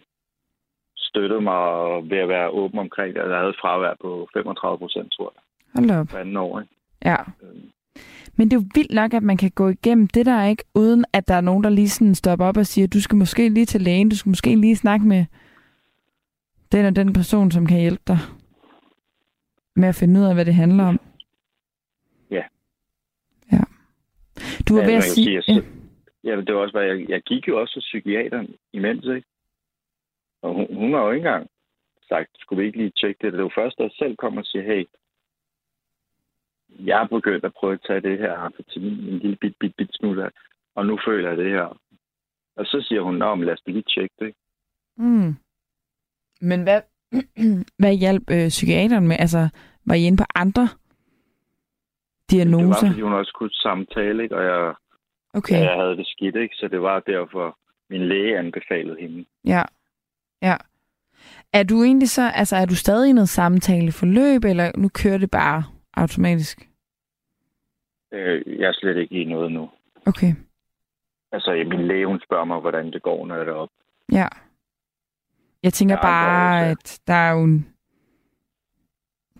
[0.96, 1.62] støttede mig
[2.10, 3.20] ved at være åben omkring det.
[3.20, 5.42] Jeg havde et fravær på 35 procent, tror jeg.
[5.74, 6.06] Hold op.
[6.08, 6.72] På anden år, ikke?
[7.04, 7.16] Ja.
[7.42, 7.70] Øhm.
[8.36, 10.64] Men det er jo vildt nok, at man kan gå igennem det der, ikke?
[10.74, 13.48] Uden at der er nogen, der lige sådan stopper op og siger, du skal måske
[13.48, 15.24] lige til lægen, du skal måske lige snakke med
[16.72, 18.18] den og den person, som kan hjælpe dig
[19.76, 21.00] med at finde ud af, hvad det handler om.
[22.30, 22.44] Ja.
[23.52, 23.62] Ja.
[24.68, 25.42] Du var ja, ved at sige...
[25.42, 25.62] sige
[26.24, 26.30] ja.
[26.30, 29.28] ja, det var også, hvad jeg, jeg gik jo også til psykiateren imens, ikke?
[30.42, 31.50] Og hun, hun har jo ikke engang
[32.08, 33.32] sagt, skulle vi ikke lige tjekke det?
[33.32, 34.84] Det var først, da jeg selv kom og siger, hey,
[36.68, 39.90] jeg er begyndt at prøve at tage det her amfetamin en lille bit, bit, bit
[39.94, 40.30] smule
[40.76, 41.80] og nu føler jeg det her.
[42.56, 44.34] Og så siger hun, men lad os lige tjekke det.
[44.96, 45.34] Mm.
[46.40, 46.82] Men hvad,
[47.80, 49.16] hvad hjalp øh, psykiateren med?
[49.18, 49.48] Altså,
[49.86, 50.68] var I inde på andre
[52.30, 52.66] diagnoser?
[52.66, 54.36] Det var, fordi hun også kunne samtale, ikke?
[54.36, 54.74] og jeg,
[55.34, 55.60] okay.
[55.60, 56.54] jeg havde det skidt, ikke?
[56.54, 57.58] så det var derfor,
[57.90, 59.24] min læge anbefalede hende.
[59.44, 59.62] Ja,
[60.42, 60.56] ja.
[61.52, 65.30] Er du egentlig så, altså er du stadig i noget samtaleforløb, eller nu kører det
[65.30, 65.64] bare
[65.94, 66.68] automatisk?
[68.12, 69.70] Øh, jeg er slet ikke i noget nu.
[70.06, 70.32] Okay.
[71.32, 73.74] Altså, min læge, hun spørger mig, hvordan det går, når jeg er deroppe.
[74.12, 74.28] Ja.
[75.66, 77.66] Jeg tænker bare, at der er jo en,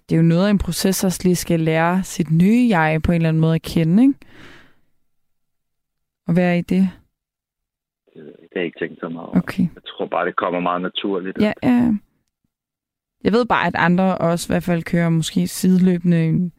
[0.09, 3.13] det er jo noget af en proces, at lige skal lære sit nye jeg på
[3.13, 4.15] en eller anden måde at kende, ikke?
[6.29, 6.91] Og være i det.
[8.15, 9.63] Det har jeg ikke tænkt så meget Okay.
[9.75, 11.39] Jeg tror bare, det kommer meget naturligt.
[11.41, 11.93] Ja, ja.
[13.25, 16.53] Jeg ved bare, at andre også i hvert fald kører måske sideløbende en,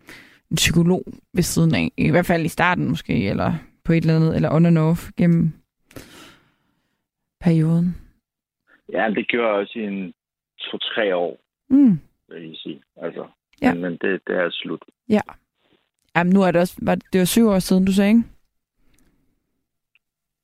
[0.51, 1.03] en psykolog
[1.33, 1.91] ved siden af.
[1.97, 3.53] I hvert fald i starten måske, eller
[3.83, 5.53] på et eller andet, eller on and off gennem
[7.41, 8.06] perioden.
[8.93, 10.13] Ja, det gjorde jeg også i en
[10.59, 11.99] to-tre år, mm.
[12.29, 12.81] vil jeg sige.
[12.95, 13.27] Altså,
[13.61, 13.73] ja.
[13.73, 14.85] men, men det, det er slut.
[15.09, 15.21] Ja.
[16.15, 18.23] Jamen, nu er det også, var, det var syv år siden, du sagde, ikke?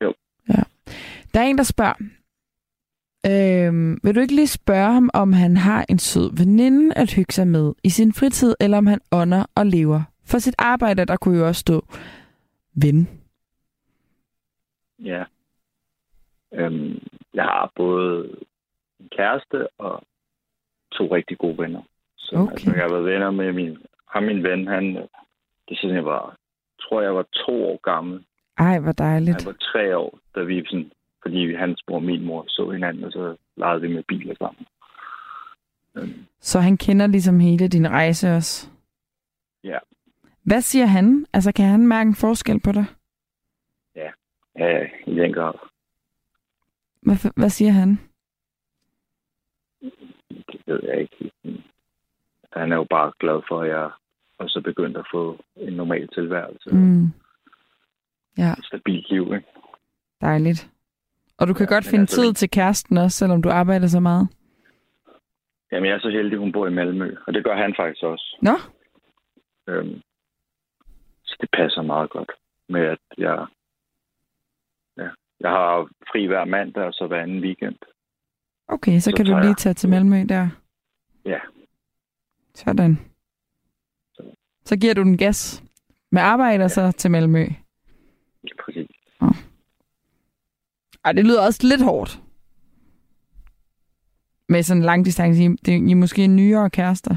[0.01, 0.13] Jo.
[0.49, 0.63] Ja.
[1.34, 1.93] Der er en, der spørger,
[3.25, 7.34] øhm, vil du ikke lige spørge ham, om han har en sød veninde at hygge
[7.34, 10.01] sig med i sin fritid, eller om han ånder og lever?
[10.25, 11.86] For sit arbejde, der kunne jo også stå
[12.75, 13.10] ven.
[14.99, 15.23] Ja.
[16.54, 17.00] Øhm,
[17.34, 18.30] jeg har både
[19.00, 20.04] en kæreste og
[20.92, 21.82] to rigtig gode venner.
[22.18, 22.52] Så okay.
[22.52, 23.78] altså, jeg har været venner med min,
[24.10, 24.84] ham min ven, han,
[25.70, 26.38] det siden jeg var,
[26.82, 28.26] tror jeg var to år gammel.
[28.58, 29.44] Ej, hvor dejligt.
[29.44, 33.04] Han var tre år, da vi sådan, fordi hans mor og min mor så hinanden,
[33.04, 34.66] og så legede vi med biler sammen.
[35.98, 36.26] Øhm.
[36.39, 38.70] Så han kender ligesom hele din rejse også?
[39.63, 39.78] Ja.
[40.44, 41.26] Hvad siger han?
[41.34, 42.86] Altså, kan han mærke en forskel på dig?
[43.96, 44.10] Ja,
[44.60, 45.54] ja i den grad.
[47.06, 48.00] Hvad, hvad siger han?
[50.30, 51.32] Det ved jeg ikke.
[52.54, 53.89] Han er jo bare glad for, at jeg
[54.38, 56.70] også er begyndt at få en normal tilværelse.
[56.70, 57.08] Mm.
[58.38, 58.52] Ja.
[58.52, 59.48] Et stabilt liv, ikke?
[60.22, 60.70] Dejligt.
[61.38, 64.00] Og du kan ja, godt finde altså, tid til kæresten også, selvom du arbejder så
[64.00, 64.28] meget?
[65.72, 68.38] Jamen, jeg er så heldig, hun bor i Malmø, og det gør han faktisk også.
[68.42, 68.58] Nå,
[69.68, 70.02] Øhm,
[71.24, 72.32] så det passer meget godt
[72.70, 73.46] med, at jeg,
[75.43, 77.75] jeg har fri hver mandag og så hver anden weekend.
[78.67, 80.49] okay, så, Så kan du lige tage til Malmø der.
[81.25, 81.39] Ja.
[82.56, 82.99] Sådan.
[84.65, 85.63] Så giver du den gas
[86.12, 87.45] med arbejde og så til Malmø.
[88.43, 88.88] Ja, præcis.
[91.06, 92.19] Ej, det lyder også lidt hårdt.
[94.49, 95.43] Med sådan en lang distance.
[95.43, 97.15] I, det, I er måske nyere kærester.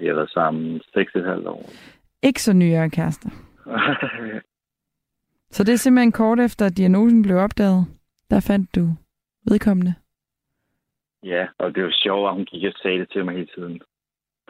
[0.00, 1.70] Vi har været sammen 6,5 år.
[2.22, 3.30] Ikke så nyere kærester.
[5.56, 7.86] Så det er simpelthen kort efter, at diagnosen blev opdaget.
[8.30, 8.88] Der fandt du
[9.50, 9.94] vedkommende.
[11.24, 13.80] ja, og det var sjovt, at hun gik og sagde det til mig hele tiden.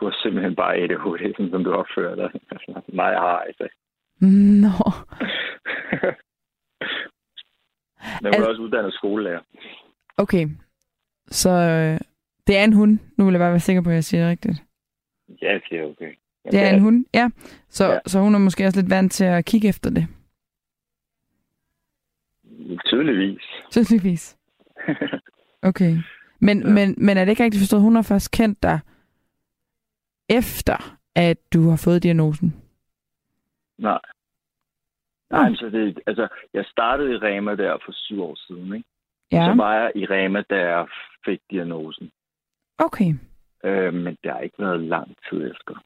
[0.01, 2.31] Du har simpelthen bare ADHD, sådan som du opfører dig.
[2.99, 3.69] Nej, jeg har ikke.
[4.65, 4.71] Nå.
[8.23, 9.41] Men hun er også uddannet skolelærer.
[10.17, 10.49] Okay.
[11.27, 12.01] Så øh,
[12.47, 12.99] det er en hund.
[13.19, 14.63] Nu vil jeg bare være sikker på, at jeg siger det rigtigt.
[15.43, 16.15] Ja, det er okay.
[16.45, 17.31] Men Det er en hund, ja.
[17.69, 17.93] Så.
[17.93, 17.99] Ja.
[18.07, 20.07] så hun er måske også lidt vant til at kigge efter det.
[22.87, 23.43] Tydeligvis.
[23.71, 24.37] Tydeligvis.
[25.63, 25.97] Okay.
[26.41, 26.69] Men, ja.
[26.73, 28.81] Men, men er det ikke rigtigt forstået, hun har først kendt dig
[30.29, 32.57] efter, at du har fået diagnosen?
[33.79, 33.99] Nej.
[35.31, 38.89] Nej, så det, altså, jeg startede i Rema der for syv år siden, ikke?
[39.33, 40.87] Ja, Så var jeg i Rema, da jeg
[41.25, 42.11] fik diagnosen.
[42.79, 43.15] okay.
[43.65, 45.85] Øh, men det har ikke været lang tid efter.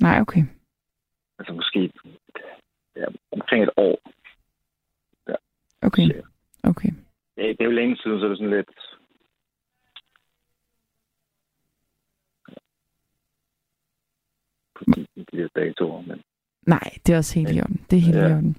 [0.00, 0.42] Nej, okay.
[1.38, 1.92] Altså måske
[2.96, 3.98] ja, omkring et år.
[5.82, 6.02] Okay,
[6.62, 6.90] okay.
[7.36, 8.70] Ja, det er jo længe siden, så det er sådan lidt...
[14.74, 16.22] På de, her datoer, men
[16.66, 17.80] Nej, det er også helt i orden.
[17.90, 18.28] Det er helt ja.
[18.28, 18.56] i orden.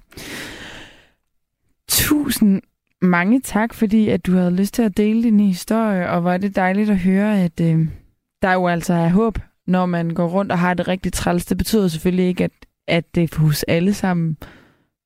[1.88, 2.62] Tusind
[3.02, 6.56] mange tak, fordi at du havde lyst til at dele din historie, og var det
[6.56, 7.88] dejligt at høre, at øh,
[8.42, 11.46] der jo altså er håb, når man går rundt og har det rigtig træls.
[11.46, 12.52] Det betyder selvfølgelig ikke, at,
[12.86, 14.36] at det hos alle sammen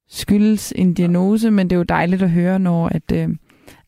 [0.08, 3.28] skyldes en diagnose, men det er jo dejligt at høre, når at, øh,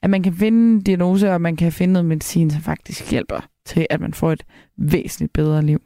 [0.02, 3.40] at man kan finde en diagnose, og man kan finde noget medicin, som faktisk hjælper
[3.64, 4.44] til, at man får et
[4.76, 5.81] væsentligt bedre liv.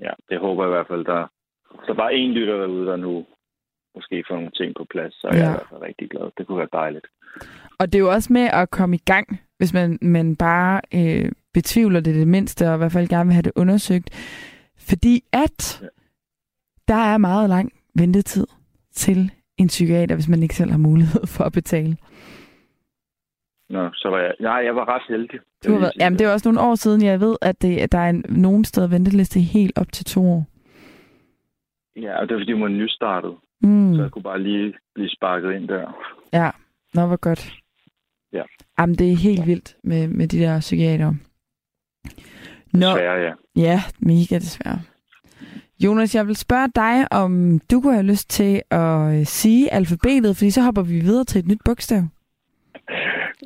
[0.00, 1.30] ja, det håber jeg i hvert fald, der...
[1.86, 3.24] Så bare en lytter derude, der nu
[3.94, 5.42] måske får nogle ting på plads, så er ja.
[5.42, 5.50] jeg Ja.
[5.50, 6.30] i hvert fald rigtig glad.
[6.38, 7.06] Det kunne være dejligt.
[7.78, 11.32] Og det er jo også med at komme i gang, hvis man, man bare øh,
[11.54, 14.10] betvivler det det mindste, og i hvert fald gerne vil have det undersøgt.
[14.78, 15.86] Fordi at Ja.
[16.88, 18.46] der er meget lang ventetid
[18.94, 21.96] til en psykiater, hvis man ikke selv har mulighed for at betale.
[23.70, 24.34] Nå, så var jeg...
[24.40, 25.40] Nej, jeg var ret heldig.
[25.66, 27.92] Du har været, jamen, det er også nogle år siden, jeg ved, at, det, at
[27.92, 30.46] der er en, nogen steder venteliste helt op til to år.
[31.96, 33.34] Ja, og det er fordi, hun var nystartet.
[33.62, 33.94] Mm.
[33.94, 36.08] Så jeg kunne bare lige blive sparket ind der.
[36.32, 36.50] Ja,
[36.94, 37.52] nå, hvor godt.
[38.32, 38.42] Ja.
[38.78, 41.14] Jamen, det er helt vildt med, med de der psykiater.
[42.72, 43.32] Nå, Desværre, ja.
[43.56, 44.80] Ja, mega desværre.
[45.80, 50.36] Jonas, jeg vil spørge dig, om du kunne have lyst til at øh, sige alfabetet,
[50.36, 52.02] fordi så hopper vi videre til et nyt bogstav.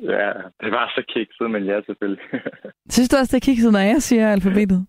[0.01, 2.23] Ja, det var så kikset, men ja, selvfølgelig.
[2.93, 4.85] Synes du også, det er kikset, når jeg siger alfabetet?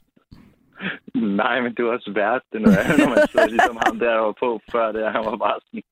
[1.43, 2.43] Nej, men det var svært.
[2.53, 5.13] Det er noget andet, når man sidder ligesom ham der, der var på før det.
[5.13, 5.83] Han var bare sådan...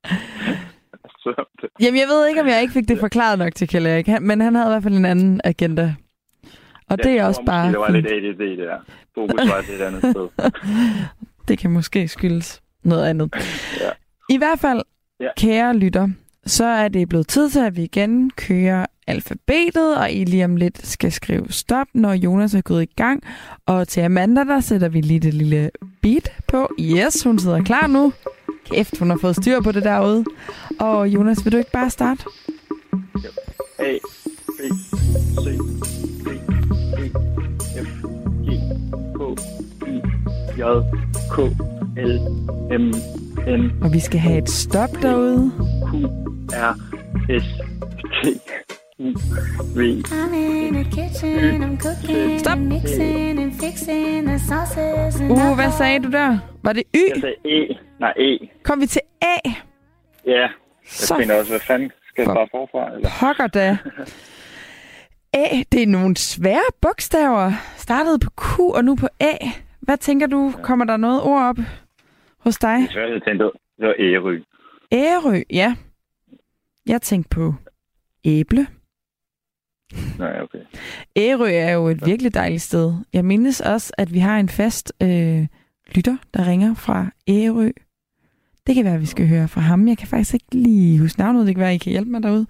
[1.22, 3.86] Så, det, Jamen, jeg ved ikke, om jeg ikke fik det forklaret nok til Kjell
[3.86, 5.94] Erik, men han havde i hvert fald en anden agenda.
[6.90, 8.78] Og det er også bare der var lidt ADD der.
[9.14, 10.28] Fokus var et lidt andet sted.
[11.48, 13.34] Det kan måske skyldes noget andet.
[13.80, 13.90] Ja.
[14.30, 14.82] I hvert fald,
[15.20, 15.28] Ja.
[15.36, 16.08] kære lytter,
[16.46, 20.56] så er det blevet tid til, at vi igen kører alfabetet, og I lige om
[20.56, 23.22] lidt skal skrive stop, når Jonas er gået i gang.
[23.66, 25.70] Og til Amanda, der sætter vi lige det lille
[26.02, 26.70] beat på.
[26.80, 28.12] Yes, hun sidder klar nu.
[28.70, 30.24] Kæft, hun har fået styr på det derude.
[30.80, 32.24] Og Jonas, vil du ikke bare starte?
[33.78, 33.92] A,
[34.58, 34.60] B,
[35.40, 35.58] C,
[36.24, 36.34] D,
[36.98, 37.08] E,
[37.84, 38.04] F,
[38.44, 38.48] G,
[39.16, 39.20] K,
[39.88, 40.00] I,
[40.58, 40.62] J,
[41.34, 41.38] K,
[41.96, 42.14] L,
[42.80, 42.92] M,
[43.60, 45.52] N, Og vi skal have et stop derude.
[45.86, 45.94] Q,
[46.52, 46.74] R,
[47.40, 47.46] S,
[48.22, 48.26] T,
[48.98, 49.08] U,
[49.76, 52.58] V, I'm in the kitchen, I'm cooking Stop.
[52.58, 56.38] mixing and fixing the sauces Uh, hvad sagde du der?
[56.64, 56.98] Var det Y?
[57.14, 57.74] Jeg sagde E.
[58.00, 58.38] Nej, E.
[58.64, 59.48] Kom vi til A?
[60.26, 60.32] Ja.
[60.40, 60.48] Jeg
[60.86, 62.94] Så finder også, hvad fanden skal jeg bare forfra?
[62.96, 63.10] Eller?
[63.20, 63.76] pokker da.
[65.42, 67.52] A, det er nogle svære bogstaver.
[67.76, 69.32] Startede på Q og nu på A.
[69.88, 70.52] Hvad tænker du?
[70.62, 71.56] Kommer der noget ord op
[72.38, 72.78] hos dig?
[72.80, 73.44] Jeg tror, jeg tænkte,
[73.78, 74.40] det var Ærø.
[74.92, 75.76] Ærø, ja.
[76.86, 77.54] Jeg tænkte på
[78.24, 78.66] æble.
[80.18, 80.58] Nej, okay.
[81.16, 82.94] Ærø er jo et virkelig dejligt sted.
[83.12, 85.46] Jeg mindes også, at vi har en fast øh,
[85.94, 87.70] lytter, der ringer fra Ærø.
[88.66, 89.88] Det kan være, at vi skal høre fra ham.
[89.88, 91.46] Jeg kan faktisk ikke lige huske navnet.
[91.46, 92.46] Det kan være, at I kan hjælpe mig derude.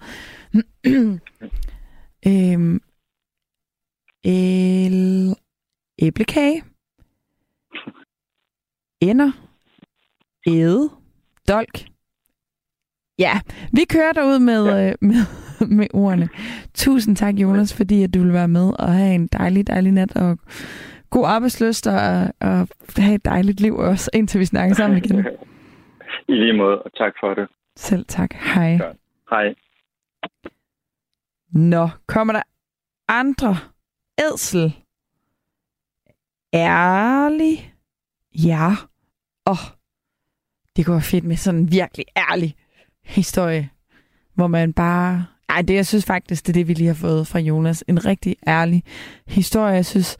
[2.27, 2.81] øhm,
[4.23, 5.35] El...
[6.01, 6.63] Æblekage.
[9.01, 9.31] Ender.
[10.47, 10.89] Ede.
[11.47, 11.79] Dolk.
[13.19, 13.39] Ja,
[13.73, 14.93] vi kører derud med, ja.
[15.01, 15.15] med,
[15.77, 16.29] med ordene.
[16.73, 20.15] Tusind tak, Jonas, fordi at du vil være med og have en dejlig, dejlig nat
[20.15, 20.37] og
[21.09, 25.25] god arbejdsløst og, og have et dejligt liv også, indtil vi snakker sammen igen.
[26.29, 27.47] I lige måde, og tak for det.
[27.75, 28.33] Selv tak.
[28.33, 28.71] Hej.
[28.71, 28.91] Ja.
[29.29, 29.55] Hej.
[31.53, 32.41] Nå, kommer der
[33.07, 33.55] andre
[34.17, 34.75] edsel?
[36.53, 37.73] Ærlig?
[38.45, 38.75] Ja.
[39.45, 39.57] Åh, oh,
[40.75, 42.55] det kunne være fedt med sådan en virkelig ærlig
[43.03, 43.69] historie,
[44.33, 45.25] hvor man bare...
[45.49, 47.83] Ej, det jeg synes faktisk, det er det, vi lige har fået fra Jonas.
[47.87, 48.83] En rigtig ærlig
[49.27, 49.73] historie.
[49.73, 50.17] Jeg synes,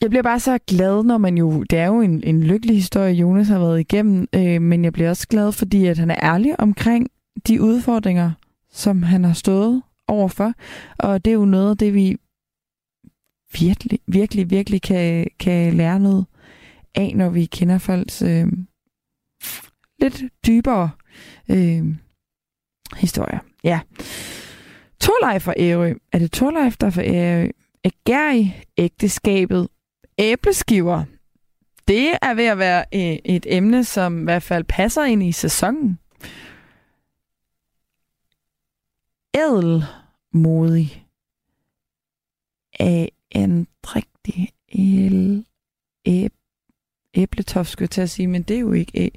[0.00, 1.62] jeg bliver bare så glad, når man jo...
[1.62, 5.10] Det er jo en, en lykkelig historie, Jonas har været igennem, øh, men jeg bliver
[5.10, 7.08] også glad, fordi at han er ærlig omkring
[7.48, 8.30] de udfordringer,
[8.70, 10.52] som han har stået overfor.
[10.98, 12.16] Og det er jo noget af det, vi
[13.60, 16.26] virkelig, virkelig, virkelig kan, kan lære noget
[16.94, 18.46] af, når vi kender folks øh,
[19.98, 20.90] lidt dybere
[21.48, 21.84] øh,
[22.96, 23.38] historier.
[23.64, 23.80] Ja.
[25.00, 25.94] Torleif fra Ærø.
[26.12, 27.48] Er det Torleif, der er fra Ærø?
[27.84, 29.68] Ægærig ægteskabet
[30.18, 31.04] æbleskiver.
[31.88, 35.32] Det er ved at være øh, et emne, som i hvert fald passer ind i
[35.32, 35.98] sæsonen.
[39.34, 41.06] Ædelmodig.
[43.34, 45.46] En rigtig el,
[46.04, 46.32] æb,
[47.14, 49.08] æbletof, skulle jeg til at sige, men det er jo ikke æ.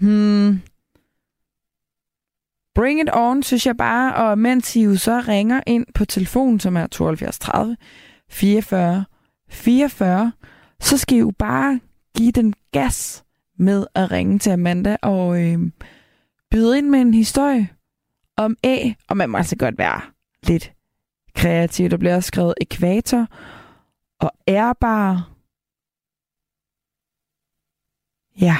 [0.00, 0.60] Hmm.
[2.74, 6.60] Bring it on, synes jeg bare, og mens I jo så ringer ind på telefonen,
[6.60, 7.76] som er 72 30
[8.30, 9.04] 44
[9.50, 10.32] 44,
[10.80, 11.80] så skal I jo bare
[12.16, 13.24] give den gas
[13.58, 15.58] med at ringe til Amanda og øh,
[16.50, 17.68] byde ind med en historie
[18.36, 20.00] om A, og man må altså godt være
[20.42, 20.72] lidt
[21.34, 21.90] kreativ.
[21.90, 23.26] Der bliver også skrevet ekvator
[24.20, 25.30] og ærbar.
[28.40, 28.56] Ja.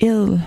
[0.00, 0.42] Edel.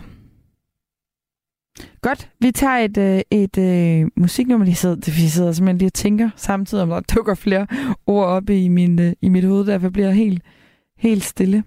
[2.02, 5.94] Godt, vi tager et, øh, et, et musiknummer, de sidder, vi sidder simpelthen lige og
[5.94, 7.68] tænker samtidig, om der dukker flere
[8.06, 10.44] ord op i, min, øh, i mit hoved, derfor bliver jeg helt,
[10.98, 11.64] helt stille.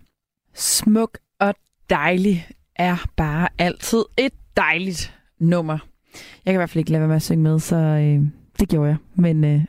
[0.55, 1.55] Smuk og
[1.91, 5.79] dejlig er bare altid et dejligt nummer.
[6.45, 8.23] Jeg kan i hvert fald ikke lade være med at synge med, så øh,
[8.61, 8.97] det gjorde jeg.
[9.15, 9.65] Men øh,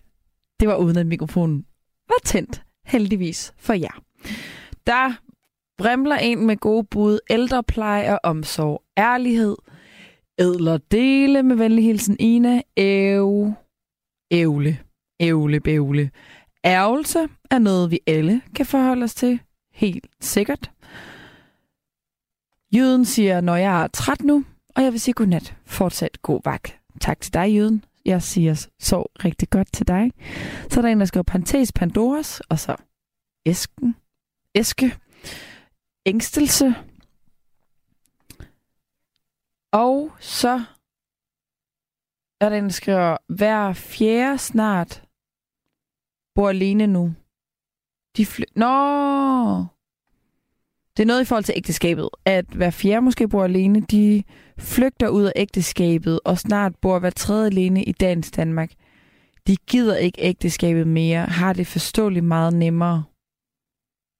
[0.59, 1.65] det var uden at mikrofonen
[2.07, 4.01] var tændt, heldigvis for jer.
[4.87, 5.13] Der
[5.77, 9.55] brimler en med gode bud, ældrepleje og omsorg, ærlighed,
[10.39, 11.43] ædler dele.
[11.43, 13.53] Med venlig hilsen Ina, æv,
[14.31, 14.79] ævle,
[15.19, 16.11] ævle, bævle.
[16.65, 19.39] Ærgelse er noget, vi alle kan forholde os til,
[19.73, 20.71] helt sikkert.
[22.75, 24.43] Jøden siger, når jeg er træt nu,
[24.77, 25.55] og jeg vil sige godnat.
[25.65, 26.79] Fortsat god vagt.
[27.01, 27.85] Tak til dig, Jøden.
[28.05, 30.11] Jeg siger så rigtig godt til dig.
[30.69, 32.75] Så er der en, der skriver Pantes Pandoras, og så
[33.45, 33.95] æsken,
[34.55, 34.95] æske,
[36.05, 36.75] ængstelse.
[39.71, 40.63] Og så
[42.41, 45.03] er der en, der skriver, hver fjerde snart
[46.35, 47.13] bor alene nu.
[48.17, 49.65] De fly- Nå!
[50.97, 54.23] Det er noget i forhold til ægteskabet, at hver fjerde måske bor alene, de
[54.59, 58.71] flygter ud af ægteskabet, og snart bor hver tredje alene i dagens Danmark.
[59.47, 63.03] De gider ikke ægteskabet mere, har det forståeligt meget nemmere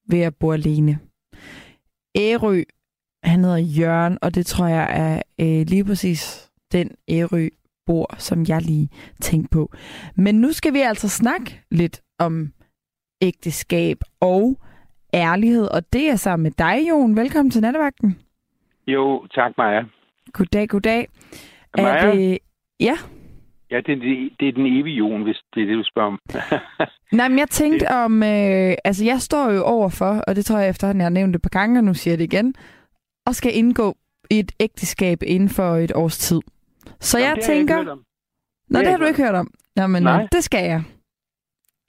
[0.10, 1.00] ved at bo alene.
[2.18, 2.64] Ærø,
[3.24, 7.48] han hedder Jørgen, og det tror jeg er øh, lige præcis den Ærø
[7.86, 8.90] bor, som jeg lige
[9.22, 9.72] tænkte på.
[10.16, 12.54] Men nu skal vi altså snakke lidt om
[13.22, 14.58] ægteskab og
[15.14, 17.16] ærlighed, og det er sammen med dig, Jon.
[17.16, 18.20] Velkommen til nattevagten.
[18.88, 19.84] Jo, tak Maja.
[20.34, 21.08] Goddag, goddag.
[21.78, 21.88] Maja?
[21.90, 22.38] Er det...
[22.80, 22.94] Ja?
[23.72, 26.20] Ja, det, det, det er den evige Jon, hvis det er det, du spørger om.
[27.18, 28.24] Nej, men jeg tænkte om...
[28.24, 31.36] Øh, altså, jeg står jo overfor, og det tror jeg efterhånden, jeg har nævnt det
[31.36, 32.56] et par gange, og nu siger jeg det igen,
[33.26, 33.98] og skal indgå
[34.30, 36.42] i et ægteskab inden for et års tid.
[37.00, 37.76] Så Jamen, jeg det har tænker...
[37.76, 38.04] Jeg ikke.
[38.70, 39.52] Nå, Det det har du ikke hørt om.
[39.78, 40.22] Jamen, Nej.
[40.22, 40.84] øh, det skal jeg.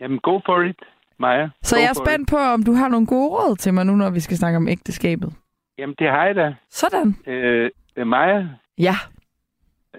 [0.01, 0.77] Jamen, go for it,
[1.19, 1.49] Maja.
[1.63, 3.97] Så Go jeg er spændt på, om du har nogle gode råd til mig nu,
[3.97, 5.29] når vi skal snakke om ægteskabet.
[5.29, 5.35] It.
[5.79, 6.55] Jamen, det har jeg da.
[6.71, 7.17] Sådan.
[7.27, 7.71] Øh,
[8.07, 8.95] Maja, Ja,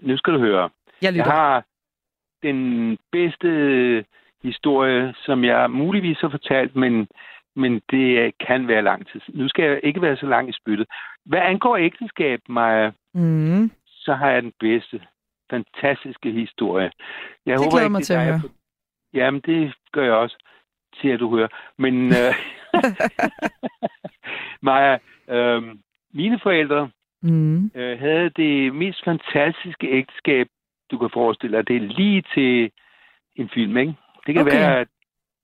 [0.01, 0.69] nu skal du høre.
[1.01, 1.63] jeg Jeg har
[2.43, 4.05] den bedste
[4.43, 7.07] historie, som jeg muligvis har fortalt, men,
[7.55, 9.21] men det kan være lang tid.
[9.27, 10.87] Nu skal jeg ikke være så lang i spyttet.
[11.25, 13.71] Hvad angår ægteskab, Maja, Mm.
[13.87, 15.01] så har jeg den bedste,
[15.49, 16.91] fantastiske historie.
[17.45, 18.39] Jeg Det glæder mig til at er høre.
[18.41, 18.49] på-
[19.13, 20.37] Jamen, det gør jeg også,
[21.01, 21.47] siger du hører.
[21.77, 22.33] Men øh,
[24.67, 24.97] Maja,
[25.29, 25.63] øh,
[26.13, 26.89] mine forældre
[27.21, 27.71] Mm.
[27.75, 30.47] øh, havde det mest fantastiske ægteskab,
[30.91, 32.71] du kan forestille dig, det er lige til
[33.35, 33.93] en film, ikke?
[34.25, 34.57] Det kan Okay.
[34.57, 34.87] være, at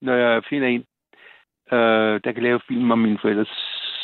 [0.02, 0.84] når jeg finder en,
[1.72, 3.46] øh, der kan lave film om mine forældre,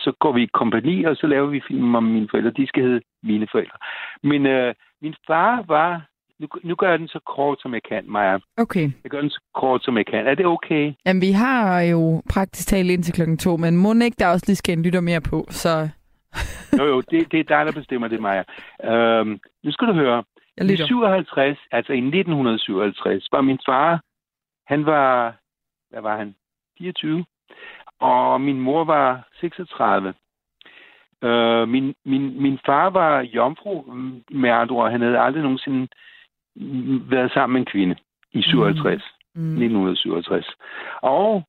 [0.03, 2.51] så går vi i kompagni, og så laver vi film om mine forældre.
[2.51, 3.77] De skal hedde mine forældre.
[4.23, 6.07] Men øh, min far var...
[6.39, 8.37] Nu, nu gør jeg den så kort, som jeg kan, Maja.
[8.57, 8.89] Okay.
[9.03, 10.27] Jeg gør den så kort, som jeg kan.
[10.27, 10.93] Er det okay?
[11.05, 14.55] Jamen, vi har jo praktisk talt indtil klokken to, men må ikke der også lige
[14.55, 15.89] skal en lytter mere på, så
[16.79, 18.43] Jo, jo, det, det er dig, der bestemmer det, Maja.
[18.83, 20.23] Øhm, nu skal du høre.
[20.57, 20.85] jeg I lytter.
[20.85, 24.01] 57, altså i 1957, var min far,
[24.67, 25.35] han var,
[25.89, 26.35] hvad var han,
[26.77, 27.25] 24,
[27.99, 30.13] og min mor var 36.
[31.23, 35.87] Øh, min, min, min far var jomfru, mm, med andre ord, han havde aldrig nogensinde
[36.55, 37.95] mm, været sammen med en kvinde
[38.31, 39.03] i 57.
[39.35, 39.41] Mm.
[39.41, 40.55] 1967.
[41.01, 41.43] Og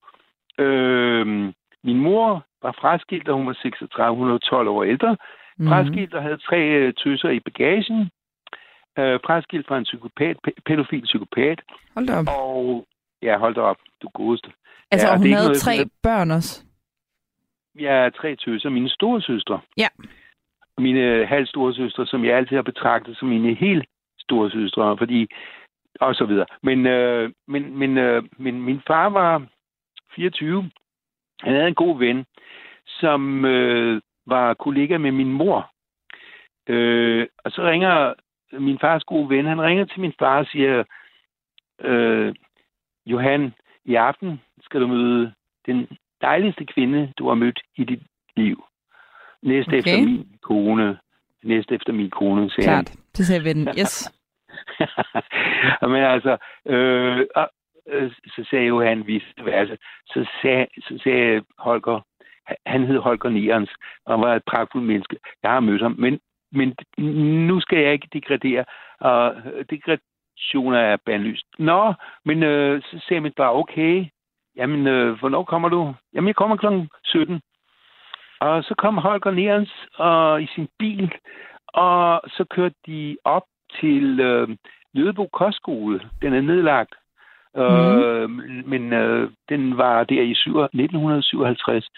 [0.58, 1.52] øh,
[1.84, 4.16] min mor var fraskilt, da hun var 36.
[4.16, 5.16] Hun var 12 år ældre.
[5.58, 5.68] Mm.
[5.68, 8.10] Fraskilt og havde tre øh, tøser i bagagen.
[8.98, 11.60] Øh, fraskilt fra en psykopat, pæ- pædofil psykopat.
[11.94, 12.26] Hold da op.
[12.28, 12.86] Og
[13.22, 14.48] ja, hold da op, du godeste.
[14.90, 16.64] Altså, Ja, og hun havde noget, tre børn også.
[17.78, 19.60] Jeg er tre tøser, mine store søstre.
[19.76, 19.88] Ja.
[20.78, 23.84] Mine øh, halvstore søstre, som jeg altid har betragtet som mine helt
[24.18, 25.26] store søstre, fordi
[26.00, 26.46] og så videre.
[26.62, 29.46] Men, øh, men, men, øh, men min far var
[30.14, 30.70] 24.
[31.42, 32.24] Han havde en god ven,
[32.86, 35.70] som øh, var kollega med min mor.
[36.68, 38.14] Øh, og så ringer
[38.52, 40.84] min fars gode ven, han ringer til min far og siger,
[41.80, 42.34] øh,
[43.06, 45.32] Johan, i aften skal du møde
[45.66, 45.88] den
[46.20, 48.02] dejligste kvinde, du har mødt i dit
[48.36, 48.64] liv.
[49.42, 49.78] Næste Okay.
[49.78, 50.98] efter min kone.
[51.42, 52.84] Næste efter min kone, sagde han.
[52.84, 52.96] Klart.
[53.16, 53.68] Det sagde vennen.
[53.78, 54.12] Yes.
[55.92, 56.36] Men altså,
[56.66, 57.50] øh, og,
[57.88, 59.76] Øh, så sagde jo han vist altså,
[60.06, 62.00] så sagde, så sagde Holger,
[62.66, 63.70] han hed Holger Nierens,
[64.06, 65.16] og var et pragtfuldt menneske.
[65.42, 66.20] Jeg har mødt ham, men,
[66.52, 66.74] men
[67.46, 68.64] nu skal jeg ikke degradere,
[69.00, 71.46] og øh, degradationer er bandlyst.
[71.58, 74.06] Nå, men øh, så sagde min far, okay,
[74.56, 75.94] jamen, øh, hvornår kommer du?
[76.14, 76.66] Jamen, jeg kommer kl.
[77.04, 77.40] 17.
[78.40, 81.12] Og så kom Holger Nierens og, øh, i sin bil,
[81.68, 83.44] og så kørte de op
[83.80, 84.48] til øh,
[84.94, 86.10] Nødebo Kostskole.
[86.22, 86.94] Den er nedlagt.
[87.54, 87.62] Mm.
[87.62, 88.30] Øh,
[88.66, 91.88] men øh, den var der i syv- 1957.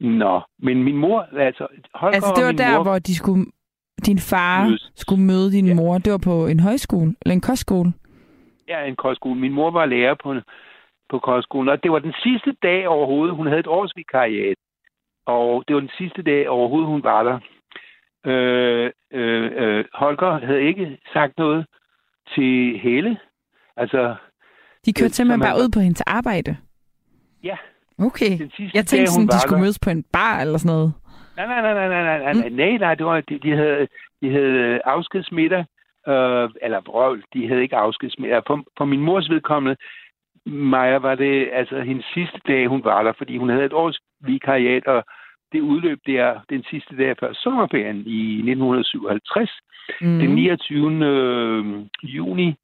[0.00, 3.44] Nå, men min mor, altså Holger Altså, det var der, mor, hvor de skulle,
[4.06, 4.92] din far Mødes.
[4.96, 5.74] skulle møde din Ja.
[5.74, 5.98] mor.
[5.98, 7.92] Det var på en højskole, eller en kostskole.
[8.68, 9.40] Ja, en kostskole.
[9.40, 10.34] Min mor var lærer på,
[11.10, 13.36] på kostskolen, og det var den sidste dag overhovedet.
[13.36, 14.56] Hun havde et års vikariat,
[15.26, 17.38] og det var den sidste dag overhovedet, hun var der.
[18.26, 21.66] Øh, øh, øh, Holger havde ikke sagt noget
[22.34, 23.18] til Helle.
[23.76, 24.14] Altså,
[24.86, 26.56] De kørte Øh, simpelthen bare ud på hendes arbejde.
[27.44, 27.56] Ja.
[27.98, 28.32] Okay.
[28.74, 30.92] Jeg tænkte sådan, de skulle mødes på en bar eller sådan noget.
[31.36, 32.54] Nej, nej, nej, nej, nej, nej, nej, Mm.
[32.56, 33.86] nej, nej, det var, de, de havde,
[34.22, 35.64] de havde afskedsmiddag,
[36.08, 38.42] øh, eller vrøvl, de havde ikke afskedsmiddag.
[38.46, 39.76] For, for min mors vedkommende,
[40.46, 43.98] Maja, var det altså hendes sidste dag, hun var der, fordi hun havde et års
[44.20, 45.04] vikariat, og
[45.52, 49.50] det udløb der den sidste dag før sommerferien i 1957,
[50.00, 50.06] Mm.
[50.08, 50.18] mm.
[50.18, 51.04] den 29.
[51.06, 51.64] Øh,
[52.02, 52.54] juni.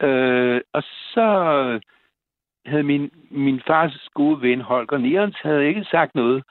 [0.00, 1.28] Øh, og så
[2.66, 6.42] havde min, min fars gode ven, Holger Nierens, havde ikke sagt noget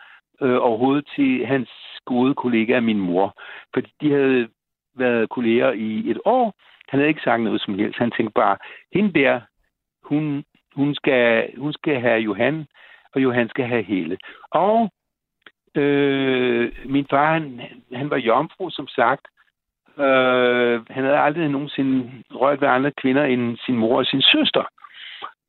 [0.41, 1.69] øh, overhovedet til hans
[2.05, 3.33] gode kollega, min mor.
[3.73, 4.49] Fordi de havde
[4.95, 6.53] været kolleger i et år.
[6.89, 7.99] Han havde ikke sagt noget som helst.
[7.99, 8.57] Han tænkte bare,
[8.93, 9.41] hende der,
[10.03, 10.43] hun,
[10.75, 12.67] hun, skal, hun skal have Johan,
[13.13, 14.17] og Johan skal have Hele.
[14.51, 14.89] Og
[15.75, 17.61] øh, min far, han,
[17.93, 19.27] han var jomfru, som sagt.
[19.97, 24.63] Øh, han havde aldrig nogensinde rørt ved andre kvinder end sin mor og sin søster.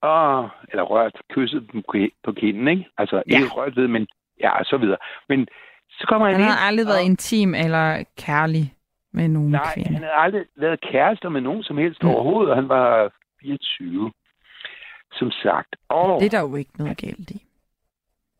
[0.00, 1.82] Og, eller rørt, kysset dem
[2.24, 2.88] på- kinden, ikke?
[2.98, 3.36] Altså, Ja.
[3.36, 4.06] ikke rørt ved, men
[4.40, 4.96] ja, og så videre.
[5.28, 5.48] Men
[5.90, 8.74] så kommer han, Han ind, havde aldrig været og- intim eller kærlig
[9.12, 9.88] med nogen Nej, kvinde.
[9.92, 12.08] han havde aldrig været kærester med nogen som helst Mm.
[12.08, 14.12] overhovedet, og han var 24,
[15.12, 15.76] som sagt.
[15.88, 17.42] Og Det er der jo ikke noget galt i.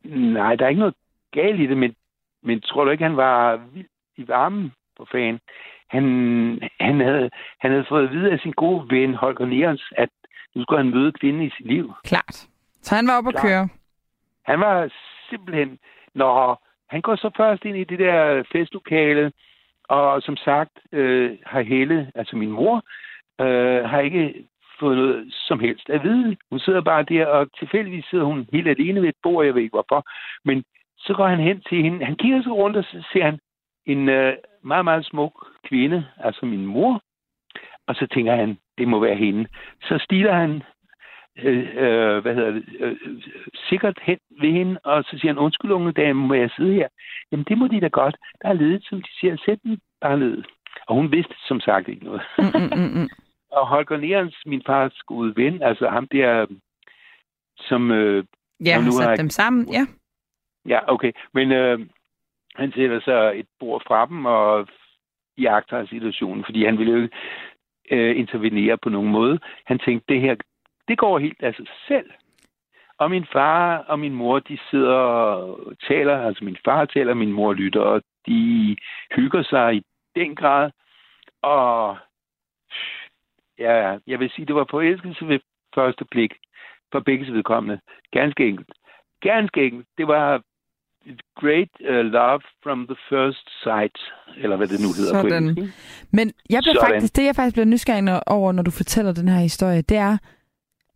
[0.09, 0.95] nej, der er ikke noget
[1.33, 1.95] galt i det, men,
[2.43, 3.87] men tror du ikke, han var vild
[4.17, 4.73] i varmen
[5.05, 5.39] fan?
[5.89, 6.05] Han,
[6.81, 7.31] han, havde,
[7.61, 10.09] han havde fået at vide af sin gode ven, Holger Nierens, at
[10.55, 11.93] nu skulle han møde kvinden i sit liv.
[12.05, 12.49] Klart.
[12.83, 13.69] Så han var oppe at køre.
[14.47, 14.93] Han var
[15.31, 15.79] simpelthen...
[16.15, 16.57] Nå,
[16.91, 19.33] han går så først ind i det der festlokale,
[19.89, 22.83] og som sagt øh, har Helle, altså min mor,
[23.41, 24.35] øh, har ikke
[24.81, 26.37] fået noget som helst at vide.
[26.51, 29.63] Hun sidder bare der, og tilfældigvis sidder hun helt alene ved et bord, jeg ved
[29.63, 30.07] ikke hvorfor.
[30.45, 30.65] Men
[30.99, 32.05] så går han hen til hende.
[32.05, 33.39] Han kigger sig rundt, og så ser han
[33.87, 37.03] en øh, meget, meget smuk kvinde, altså min mor.
[37.87, 39.47] Og så tænker han, det må være hende.
[39.83, 40.63] Så stiler han
[41.39, 42.97] øh, øh, hvad hedder det, øh,
[43.69, 46.89] sikkert hen ved hende, og så siger han, undskyld unge dame, må jeg sidde her?
[47.33, 48.17] Jamen det må de da godt.
[48.43, 50.43] Der er ledet, som de siger, sæt den bare ned.
[50.87, 52.23] Og hun vidste som sagt ikke noget.
[52.39, 53.09] Mm, mm, mm,
[53.57, 56.47] og Holger Nerens, min fars gode ven, altså ham der,
[57.57, 57.91] som...
[57.91, 58.25] Øh,
[58.65, 59.69] Ja, har nu har sat jeg- dem sammen.
[59.73, 59.87] Ja.
[60.69, 61.79] ja, okay, men øh,
[62.57, 64.69] han sætter sig et bord fra dem og
[65.39, 67.17] jagter situationen, fordi han ville jo ikke
[67.91, 69.39] øh, intervenere på nogen måde.
[69.67, 70.37] Han tænkte, det her,
[70.89, 72.11] det går helt af sig selv.
[72.99, 77.33] Og min far og min mor, de sidder og taler, altså min far taler, min
[77.33, 78.77] mor lytter, og de
[79.17, 79.83] hygger sig i
[80.15, 80.71] den grad.
[81.43, 81.97] Og
[83.59, 85.41] ja, jeg vil sige, det var forelskelse ved
[85.75, 86.35] første blik
[86.93, 87.81] for begge vedkommende.
[88.13, 88.73] Ganske enkelt.
[89.21, 89.87] Ganske enkelt.
[89.99, 90.43] Det var
[91.43, 93.97] great uh, love from the first sight,
[94.43, 95.43] eller hvad det nu hedder på Sådan.
[95.43, 95.59] engelsk.
[95.59, 95.73] ikke?
[96.13, 96.93] Men jeg bliver Sådan.
[96.93, 100.19] faktisk, det jeg faktisk bliver nysgerrig over, når du fortæller den her historie, det er,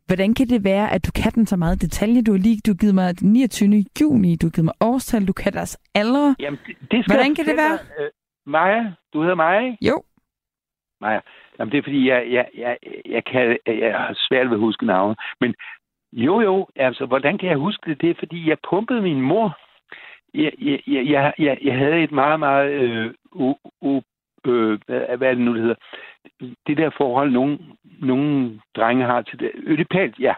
[0.06, 2.22] hvordan kan det være, at du kan den så meget detalje?
[2.22, 3.84] Du har lige du har givet mig den 29.
[4.00, 6.34] juni, du har givet mig årstal, du kan deres alder.
[6.40, 8.04] Jamen, det, det skal Hvordan kan det fortælle dig.
[8.04, 8.10] Øh,
[8.46, 9.78] Maja, du hedder Maja, ikke?
[9.88, 10.02] Jo,
[11.00, 11.20] Maja.
[11.58, 14.86] Jamen, det er fordi, jeg, jeg, jeg, jeg, kan, jeg har svært ved at huske
[14.86, 15.18] navnet.
[15.40, 15.54] Men
[16.12, 18.00] jo, jo, altså, hvordan kan jeg huske det?
[18.00, 19.58] Det er fordi, jeg pumpede min mor.
[20.34, 22.70] Jeg, jeg, jeg, jeg, jeg, havde et meget, meget...
[22.70, 24.02] Øh, u, u,
[24.46, 25.80] øh, hvad, er det nu, det hedder?
[26.66, 27.58] Det der forhold, nogle,
[28.00, 29.50] nogle drenge har til det.
[29.54, 30.34] Ødipalt, ja.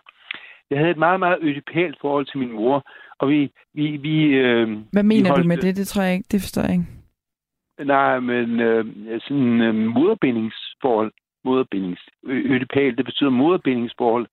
[0.70, 2.82] Jeg havde et meget, meget ødipalt forhold til min mor.
[3.18, 3.50] Og vi...
[3.74, 5.76] vi, vi øh, hvad vi mener du holdt- med det?
[5.76, 6.86] Det tror jeg ikke, det forstår jeg ikke.
[7.84, 8.84] Nej, men øh,
[9.20, 11.12] sådan øh, moderbindingsforhold.
[11.44, 12.00] Moderbindings.
[12.24, 14.26] Ø- Ødipal, det betyder moderbindingsforhold.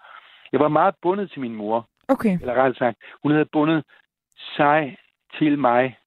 [0.51, 1.87] Jeg var meget bundet til min mor.
[2.07, 2.39] Okay.
[2.41, 3.83] Eller rettere sagt, hun havde bundet
[4.55, 4.97] sig
[5.37, 5.97] til mig.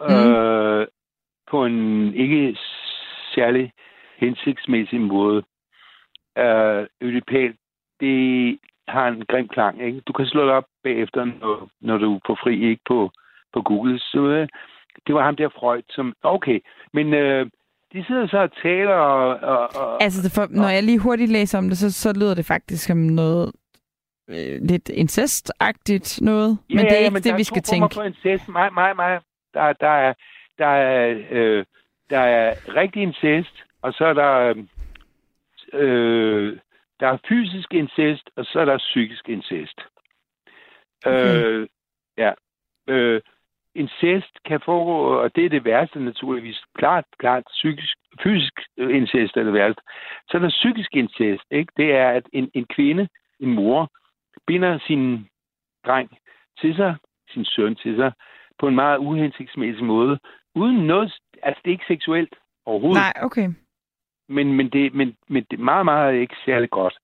[0.00, 0.14] Mm.
[0.14, 0.86] Øh,
[1.50, 2.56] på en ikke
[3.34, 3.72] særlig
[4.16, 5.42] hensigtsmæssig måde.
[6.38, 7.54] Øh, Ødipal,
[8.00, 8.58] det
[8.88, 9.86] har en grim klang.
[9.86, 10.00] Ikke?
[10.00, 13.10] Du kan slå det op bagefter, når, når du får fri ikke på,
[13.52, 13.98] på Google.
[13.98, 14.48] Så, øh,
[15.06, 16.14] det var ham der Freud, som...
[16.22, 16.60] Okay,
[16.92, 17.46] men øh,
[17.92, 19.28] de sidder så og taler, og...
[19.52, 22.34] og, og Altså, det for, når jeg lige hurtigt læser om det, så, så lyder
[22.34, 23.52] det faktisk som noget
[24.28, 26.58] øh, lidt incestagtigt noget.
[26.68, 27.80] men det er ikke det, vi skal tænke.
[27.80, 28.48] Der er to former for incest.
[28.48, 29.20] Mig, mig, mig.
[29.54, 30.14] Der, der er,
[30.58, 31.64] der er, øh,
[32.10, 34.54] der er rigtig incest, og så er der,
[35.72, 36.58] øh,
[37.00, 39.80] der er fysisk incest, og så er der psykisk incest.
[41.06, 41.44] Okay.
[41.44, 41.68] Øh,
[42.18, 42.32] ja.
[42.88, 43.20] Øh,
[43.74, 46.60] incest kan foregå, og det er det værste naturligvis.
[46.78, 49.82] Klart, klart, psykisk, fysisk incest er det værste.
[50.28, 51.72] Så er der psykisk incest, ikke?
[51.76, 53.08] Det er, at en, en kvinde,
[53.40, 53.90] en mor,
[54.46, 55.28] binder sin
[55.86, 56.10] dreng
[56.60, 56.96] til sig,
[57.30, 58.12] sin søn til sig,
[58.58, 60.18] på en meget uhensigtsmæssig måde,
[60.54, 62.34] uden noget, altså det er ikke seksuelt
[62.66, 63.48] overhovedet, Nej, okay.
[64.28, 66.94] men, men, det, men, men det er meget, meget ikke særlig godt.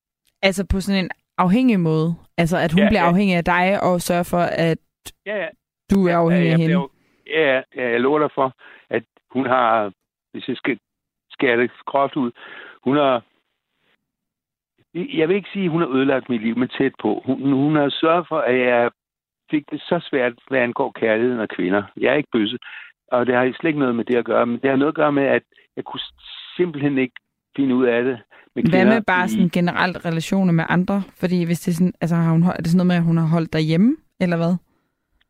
[0.43, 2.15] Altså på sådan en afhængig måde.
[2.39, 3.09] Altså, at hun Ja, bliver ja.
[3.09, 4.79] afhængig af dig og sørger for, at
[5.27, 5.49] Ja, ja.
[5.91, 6.89] du er afhængig ja, af hende.
[7.27, 8.53] Ja, ja, jeg lover dig for,
[8.91, 9.93] at hun har,
[10.33, 10.79] hvis jeg skal
[11.31, 12.31] skære det groft ud,
[12.85, 13.23] hun har,
[14.95, 17.23] jeg vil ikke sige, at hun har ødelagt mit liv, men tæt på.
[17.27, 18.91] Hun, hun har sørget for, at jeg
[19.51, 21.83] fik det så svært, hvad angår kærligheden af kvinder.
[21.97, 22.59] Jeg er ikke bøsse,
[23.13, 25.01] og det har slet ikke noget med det at gøre, men det har noget at
[25.03, 25.43] gøre med, at
[25.77, 26.01] jeg kunne
[26.57, 27.15] simpelthen ikke
[27.57, 28.19] finde ud af det.
[28.55, 31.03] Med Hvad med bare sådan generelt relationer med andre?
[31.21, 33.17] Fordi hvis det er sådan, altså har hun, er det sådan noget med, at hun
[33.17, 34.55] har holdt dig hjemme, eller hvad?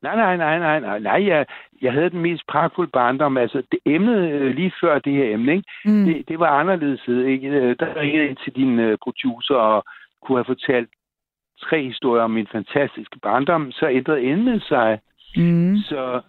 [0.03, 1.27] Nej, nej, nej, nej, nej, nej.
[1.27, 1.47] Jeg,
[1.83, 3.37] jeg havde den mest pragtfulde barndom.
[3.37, 5.69] Altså, det emne øh, lige før det her emne, ikke?
[5.85, 6.05] Mm.
[6.05, 7.09] Det, det var anderledes.
[7.09, 7.49] Ikke?
[7.49, 9.85] Øh, Der ringede ind til din producer og
[10.23, 10.89] kunne have fortalt
[11.61, 13.73] tre historier om min fantastiske barndom.
[13.73, 14.99] Så ændrede emnet sig.
[15.37, 15.77] Mm.
[15.77, 16.21] Så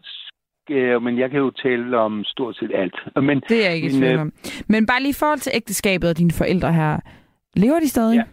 [1.01, 2.95] men jeg kan jo tale om stort set alt.
[3.15, 4.33] Men Det er jeg ikke Men, øh, om.
[4.67, 6.99] Men bare lige i forhold til ægteskabet og dine forældre her.
[7.55, 8.15] Lever de stadig?
[8.15, 8.23] Ja.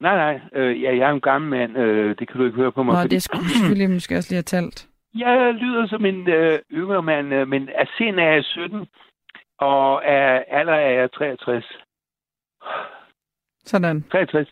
[0.00, 1.78] Nej, nej, øh, ja, jeg er en gammel mand.
[1.78, 2.92] Øh, det kan du ikke høre på mig.
[2.94, 4.86] Nå, fordi- det skulle selvfølgelig måske også lige have talt.
[5.18, 8.86] Jeg lyder som en øh, yngre mand, øh, men af sind er jeg 17,
[9.58, 11.64] og af alder er jeg 63.
[13.64, 14.04] Sådan.
[14.12, 14.48] 63.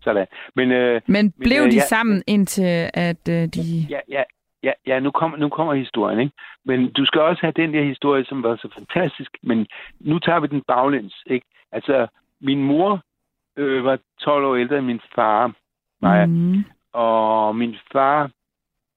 [0.00, 0.26] Sådan.
[0.56, 3.62] Men øh, Men Men, blev øh, de jeg- sammen indtil, at øh, de...
[3.90, 4.22] ja, ja,
[4.62, 6.32] ja, ja nu, kommer, nu kommer historien, ikke?
[6.64, 9.30] Men du skal også have den der historie, som var så fantastisk.
[9.42, 9.66] Men
[10.00, 11.46] nu tager vi den baglæns, ikke?
[11.72, 12.06] Altså,
[12.40, 13.00] min mor
[13.56, 15.52] øh, var 12 år ældre end min far,
[16.02, 16.26] Maja.
[16.26, 16.64] Mm.
[16.92, 18.30] Og min far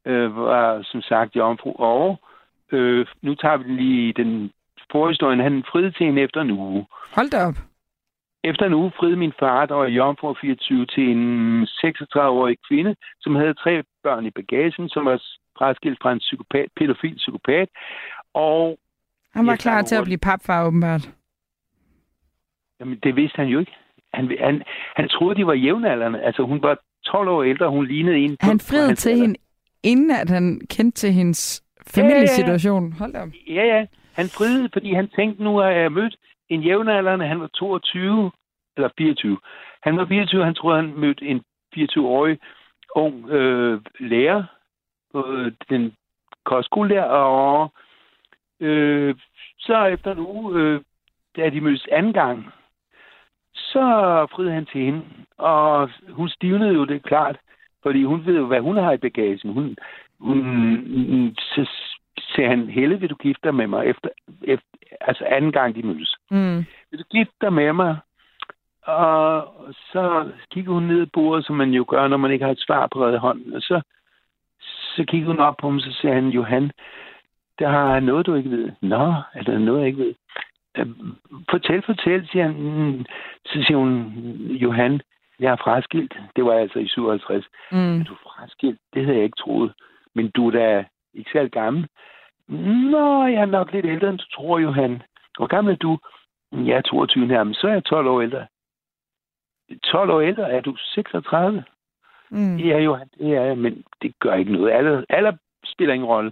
[0.05, 1.71] øh, var som sagt jomfru.
[1.71, 2.19] Og
[2.71, 4.51] øh, nu tager vi den lige den
[4.91, 5.39] forhistorien.
[5.39, 6.85] Han friede til hende efter en uge.
[7.15, 7.55] Hold da op.
[8.43, 13.35] Efter en uge friede min far, der var jomfru 24, til en 36-årig kvinde, som
[13.35, 15.21] havde tre børn i bagagen, som var
[15.57, 17.69] fraskilt fra en psykopat, pædofil psykopat.
[18.33, 18.79] Og
[19.33, 21.09] Han var klar til at blive papfar, åbenbart.
[22.79, 23.75] jamen, det vidste han jo ikke.
[24.15, 24.63] Han, han,
[24.95, 26.21] han troede, de var jævnaldrende.
[26.21, 28.37] Altså, hun var 12 år ældre, og hun lignede en...
[28.41, 29.35] Han friede til hende,
[29.83, 31.65] inden at han kendte til hendes
[31.97, 32.13] Ja, ja, ja.
[32.13, 32.93] familiesituation.
[32.93, 33.29] Hold da op.
[33.47, 33.85] Ja, ja.
[34.13, 36.15] Han friede, fordi han tænkte, nu har jeg mødt
[36.49, 37.27] en jævnaldrende.
[37.27, 38.31] Han var 22,
[38.77, 39.37] eller 24.
[39.83, 41.41] Han var 24, han troede, han mødte en
[41.77, 42.39] 24-årig
[42.95, 44.43] ung øh, lærer
[45.13, 45.93] på øh, den
[46.45, 47.73] kostskole der, og
[48.59, 49.15] øh,
[49.59, 50.81] så efter en uge, øh,
[51.37, 52.45] da de mødtes anden gang,
[53.75, 55.01] så friede han til hende,
[55.37, 57.37] og hun stivnede jo, det klart,
[57.83, 59.53] fordi hun ved jo, hvad hun har i bagagen.
[59.53, 59.75] Hun,
[60.19, 61.69] hun, så
[62.35, 64.09] sagde han, Helle, vil du gifte dig med mig efter,
[64.43, 64.67] efter
[65.01, 66.15] altså anden gang de mødtes?
[66.31, 66.65] Mm.
[66.91, 67.97] Vil du gifte dig med mig?
[68.83, 69.47] Og
[69.91, 72.65] så kiggede hun ned i bordet, som man jo gør, når man ikke har et
[72.67, 73.53] svar på redde hånden.
[73.53, 73.81] Og så,
[74.95, 76.71] så kiggede hun op på ham, så sagde han, Johan,
[77.59, 78.71] der er noget, du ikke ved.
[78.81, 80.13] Nå, er der noget, jeg ikke ved?
[80.77, 80.87] Øh,
[81.49, 82.55] Fortæl, fortæl, siger han.
[82.61, 83.05] "Mm."
[83.45, 84.11] Så siger hun,
[84.49, 85.01] Johan,
[85.39, 86.13] jeg er fraskilt.
[86.35, 87.45] Det var altså i 57.
[87.71, 87.99] Mm.
[87.99, 88.79] Er du fraskilt?
[88.93, 89.73] Det havde jeg ikke troet.
[90.15, 91.87] Men du er da ikke særlig gammel.
[92.91, 95.01] Nå, jeg er nok lidt ældre, end du tror, Johan.
[95.37, 95.99] Hvor gammel er du?
[96.51, 97.61] Jeg er 22 nærmest.
[97.61, 98.47] Så er jeg 12 år ældre.
[99.83, 100.51] 12 år ældre?
[100.51, 101.63] Er du 36?
[102.29, 102.57] Mm.
[102.57, 104.71] Ja, Johan, det er jeg, men det gør ikke noget.
[104.71, 105.31] Alder, alder
[105.65, 106.31] spiller ingen rolle.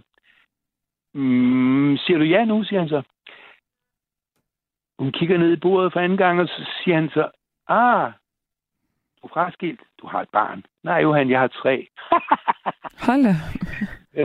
[1.14, 3.02] Mm, siger du ja nu, siger han så.
[5.00, 7.30] Hun kigger ned i bordet for anden gang, og så siger han så,
[7.68, 8.12] ah,
[9.22, 10.64] du er fraskilt, du har et barn.
[10.84, 11.88] Nej, Johan, jeg har tre.
[13.08, 13.26] Hold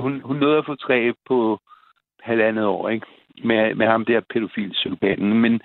[0.01, 1.61] hun, hun nåede at få tre på
[2.23, 3.07] halvandet år, ikke?
[3.45, 5.61] Med, med ham der pædofil psykopaten, men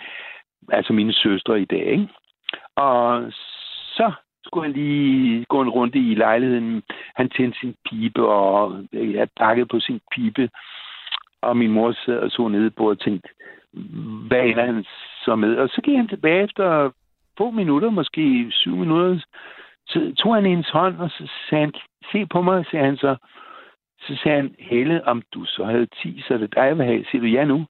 [0.69, 2.07] altså mine søstre i dag, ikke?
[2.75, 3.31] Og
[3.95, 4.11] så
[4.45, 6.83] skulle han lige gå en runde i lejligheden.
[7.15, 10.49] Han tændte sin pibe, og jeg bakkede på sin pibe.
[11.41, 13.29] Og min mor sad og så nede på og tænkte,
[14.27, 14.85] hvad ender han
[15.25, 15.55] så med?
[15.55, 16.91] Og så gik han tilbage efter
[17.37, 19.25] få minutter, måske syv minutter.
[19.87, 21.73] Så tog han hendes hånd, og så sagde han,
[22.11, 23.15] se på mig, sagde han så.
[23.99, 26.85] Så sagde han, Helle, om du så havde 10, så er det dig, jeg vil
[26.85, 27.05] have.
[27.11, 27.65] Siger du ja nu?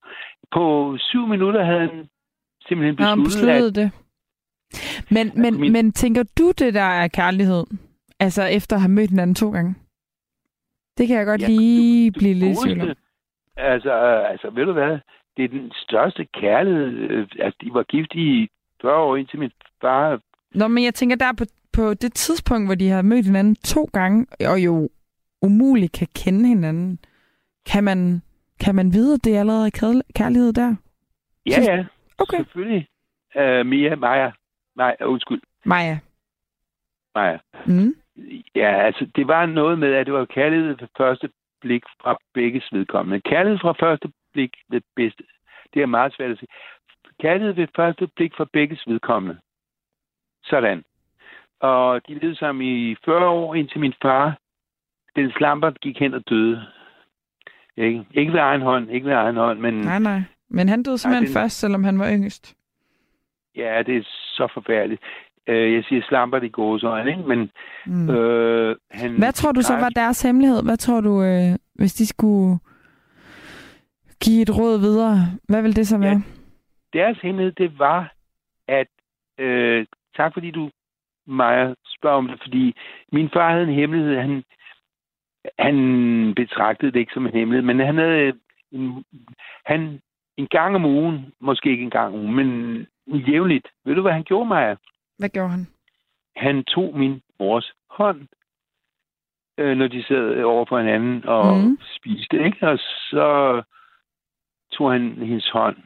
[0.52, 2.10] På syv minutter havde han
[2.68, 3.92] simpelthen Har han besluttet, at besluttet det?
[5.12, 7.64] Men, men, min- men tænker du, det der er kærlighed?
[8.20, 9.76] Altså efter at have mødt hinanden to gange?
[10.98, 12.94] Det kan jeg godt Ja, lige du blive lidt i.
[13.58, 15.00] Altså, øh, altså, ved du hvad?
[15.38, 16.88] Det er den største kærlighed.
[16.88, 18.50] øh, Altså, de var gift i
[18.82, 20.20] 40 år indtil min far.
[20.56, 23.90] Nå, men jeg tænker der på, på det tidspunkt, hvor de har mødt hinanden to
[23.94, 24.90] gange, og jo
[25.42, 27.00] umuligt kan kende hinanden,
[27.72, 28.22] kan man,
[28.60, 30.76] kan man vide, at det allerede er kærl- kærlighed der?
[31.46, 31.86] Ja, ja,
[32.18, 32.38] Okay.
[32.38, 32.88] selvfølgelig.
[33.36, 34.32] Uh, Mia, Maja.
[34.76, 36.00] Nej, undskyld, Maja.
[37.16, 37.38] Maja.
[37.68, 37.96] Mm.
[38.56, 41.30] Ja, altså, det var noget med, at det var kærlighed ved første
[41.62, 43.22] blik fra begges vedkommende.
[43.22, 45.24] Kærlighed fra første blik det bedste.
[45.74, 46.48] Det er meget svært at sige.
[47.22, 49.38] Kærlighed ved første blik fra begges vedkommende.
[50.44, 50.84] Sådan.
[51.60, 54.38] Og de levede sammen i 40 år, indtil min far,
[55.16, 56.64] den slamper, gik hen og døde.
[57.78, 60.22] Ikke, ikke ved egen hånd, ikke ved egen hånd, men Nej, nej.
[60.50, 62.56] Men han døde simpelthen den- først, selvom han var yngst.
[63.56, 64.02] ja, det er
[64.38, 65.02] så forfærdeligt.
[65.48, 67.22] Øh, jeg siger slamper, det går så ikke?
[67.28, 67.52] Men
[67.86, 68.10] Mm.
[68.10, 69.18] øh, han...
[69.18, 70.64] Hvad tror du så var deres hemmelighed?
[70.64, 72.60] Hvad tror du, øh, hvis de skulle
[74.24, 75.16] give et råd videre?
[75.50, 76.22] Hvad vil det så være?
[76.94, 78.14] deres hemmelighed, det var,
[78.68, 78.88] at
[79.38, 80.72] øh, tak fordi du,
[81.28, 82.76] Maja, spørger om det, fordi
[83.12, 84.18] min far havde en hemmelighed.
[84.18, 84.44] Han,
[85.60, 85.76] han
[86.36, 88.34] betragtede det ikke som en hemmelighed, men han havde øh,
[88.72, 89.04] en,
[89.66, 90.02] han,
[90.38, 92.88] en gang om ugen, måske ikke en gang om ugen, men
[93.20, 93.68] jævnligt.
[93.86, 94.76] Ved du, hvad han gjorde, Maja?
[95.18, 95.68] Hvad gjorde han?
[96.36, 98.28] Han tog min mors hånd,
[99.58, 101.78] øh, når de sad over for hinanden og mm.
[101.96, 102.68] spiste, ikke?
[102.68, 103.62] Og så
[104.74, 105.78] tog han hendes hånd,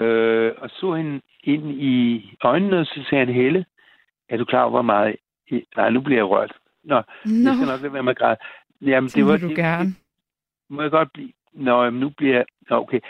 [0.00, 3.64] øh, og så hende ind i øjnene, og så sagde han, Helle,
[4.28, 5.16] er du klar over, hvor meget...
[5.50, 5.64] I...
[5.76, 6.52] Nej, nu bliver jeg rørt.
[6.84, 8.36] Nå, Nå, jeg skal nok lade være med at græde.
[8.80, 9.88] Jamen, det vil du det, gerne.
[9.88, 9.96] Det,
[10.70, 11.32] må jeg godt blive...
[11.52, 12.44] Nå, jamen, nu bliver jeg...
[12.70, 13.00] Nå, okay.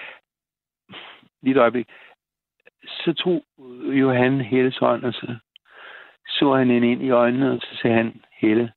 [1.42, 1.88] Lige et øjeblik.
[2.84, 3.44] Så tog
[3.92, 5.36] Johan Helles hånd, og så
[6.28, 8.72] så han hende ind i øjnene, og så sagde han, Helle,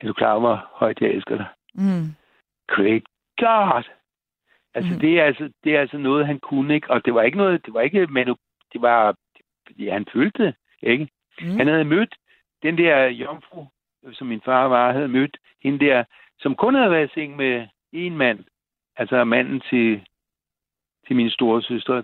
[0.00, 1.46] er du klar over, hvor højt jeg elsker dig?
[1.74, 2.06] Mm.
[2.68, 3.02] Great
[3.38, 3.84] God!
[4.74, 5.00] Altså, mm.
[5.00, 6.90] det, er altså, det er altså noget, han kunne, ikke?
[6.90, 8.26] Og det var ikke noget, det var ikke, men
[8.72, 9.16] det var,
[9.78, 11.08] ja, han følte det, ikke?
[11.40, 11.56] Mm.
[11.56, 12.14] Han havde mødt
[12.62, 13.66] den der jomfru,
[14.12, 16.04] som min far var, havde mødt hende der,
[16.38, 18.38] som kun havde været i seng med en mand.
[18.96, 20.00] Altså manden til,
[21.06, 22.02] til min store søster,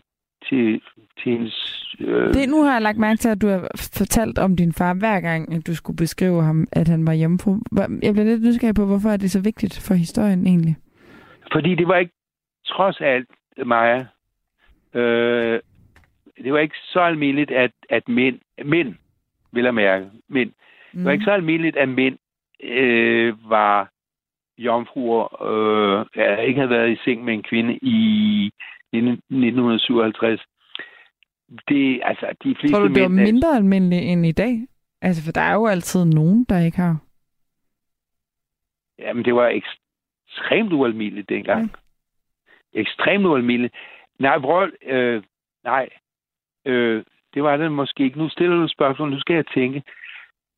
[0.49, 0.81] til,
[1.23, 1.87] til hendes...
[2.01, 3.69] Øh, Det, nu har jeg lagt mærke til, at du har
[3.99, 7.59] fortalt om din far hver gang, at du skulle beskrive ham, at han var hjemmefru.
[8.03, 10.77] Jeg bliver lidt nysgerrig på, hvorfor er det så vigtigt for historien egentlig?
[11.53, 12.13] Fordi det var ikke,
[12.71, 13.29] trods alt,
[13.67, 14.07] Maja,
[14.95, 15.61] øh,
[16.45, 18.95] det var ikke så almindeligt, at, at mænd, mænd,
[19.53, 20.53] vil jeg mærke, mænd,
[20.93, 20.99] Mm.
[20.99, 22.19] det var ikke så almindeligt, at mænd
[22.63, 23.91] øh, var
[24.59, 28.51] jomfruer, øh, ja, ikke havde været i seng med en kvinde i
[28.97, 30.41] 19- 1957.
[31.69, 33.25] det, altså, de fleste Tror du, det var mænd...
[33.33, 34.67] mindre almindeligt end i dag?
[35.03, 36.97] Altså, for der er jo altid nogen, der ikke har.
[38.99, 41.71] Jamen, det var ekstremt ualmindeligt dengang.
[42.75, 43.75] Ekstremt ualmindeligt.
[44.19, 45.23] Nej, Vrøl, øh,
[45.65, 45.89] nej.
[46.67, 47.03] Øh,
[47.35, 48.19] det var det måske ikke.
[48.19, 49.11] Nu stiller du et spørgsmål.
[49.11, 49.83] Nu skal jeg tænke.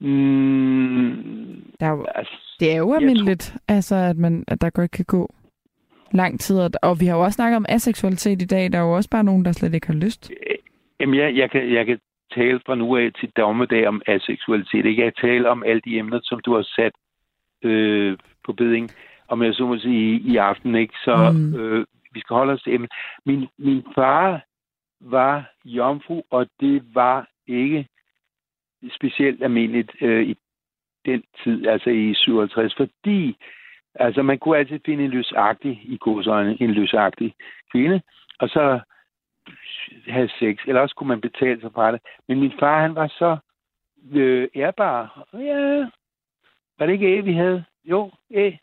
[0.01, 4.91] Mm, Der er jo, altså, det er jo almindeligt, altså, at, man, at der godt
[4.91, 5.35] kan gå
[6.13, 6.61] lang tid.
[6.83, 8.73] Og, vi har jo også snakket om aseksualitet i dag.
[8.73, 10.33] Der er jo også bare nogen, der slet ikke har lyst.
[11.01, 11.99] Jamen, jeg, jeg, kan, jeg kan
[12.35, 14.87] tale fra nu af til dommedag om aseksualitet.
[14.87, 15.05] Ikke?
[15.05, 16.93] Jeg kan tale om alle de emner, som du har sat
[17.63, 18.91] øh, på beding,
[19.29, 20.75] om jeg så må sige, i, i aften.
[20.75, 20.95] Ikke?
[21.05, 21.55] Så mm.
[21.55, 22.93] øh, vi skal holde os til emnet.
[23.27, 24.45] Min, min far
[25.01, 27.89] var jomfru, og det var ikke
[28.91, 30.37] specielt almindeligt øh, i
[31.07, 33.37] den tid, altså i 57, fordi
[33.95, 37.35] altså, man kunne altid finde en løsagtig, i godsøjne, en løsagtig
[37.73, 38.03] kvinde,
[38.39, 38.81] og så
[40.07, 42.01] have sex, eller også kunne man betale sig fra det.
[42.29, 43.37] Men min far, han var så
[44.13, 45.27] øh, ærbar.
[45.35, 45.91] Ja,
[46.79, 47.65] var det ikke æg, vi havde?
[47.85, 48.59] Jo, æg.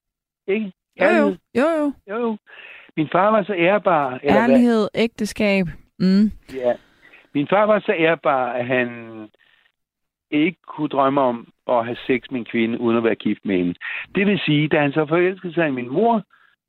[0.48, 0.72] Ikke?
[1.02, 1.38] Jo, jo.
[1.56, 1.94] Jo, jo.
[2.08, 2.18] jo.
[2.18, 2.38] jo.
[3.00, 4.20] Min far var så ærbar.
[4.24, 4.42] Eller hvad?
[4.50, 5.66] Ærlighed, ægteskab.
[6.00, 6.32] Mm.
[6.54, 6.74] Ja.
[7.34, 8.90] Min far var så ærbar, at han
[10.32, 13.58] ikke kunne drømme om at have sex med en kvinde, uden at være gift med
[13.58, 13.74] hende.
[14.16, 16.24] Det vil sige, da han så forelskede sig i min mor,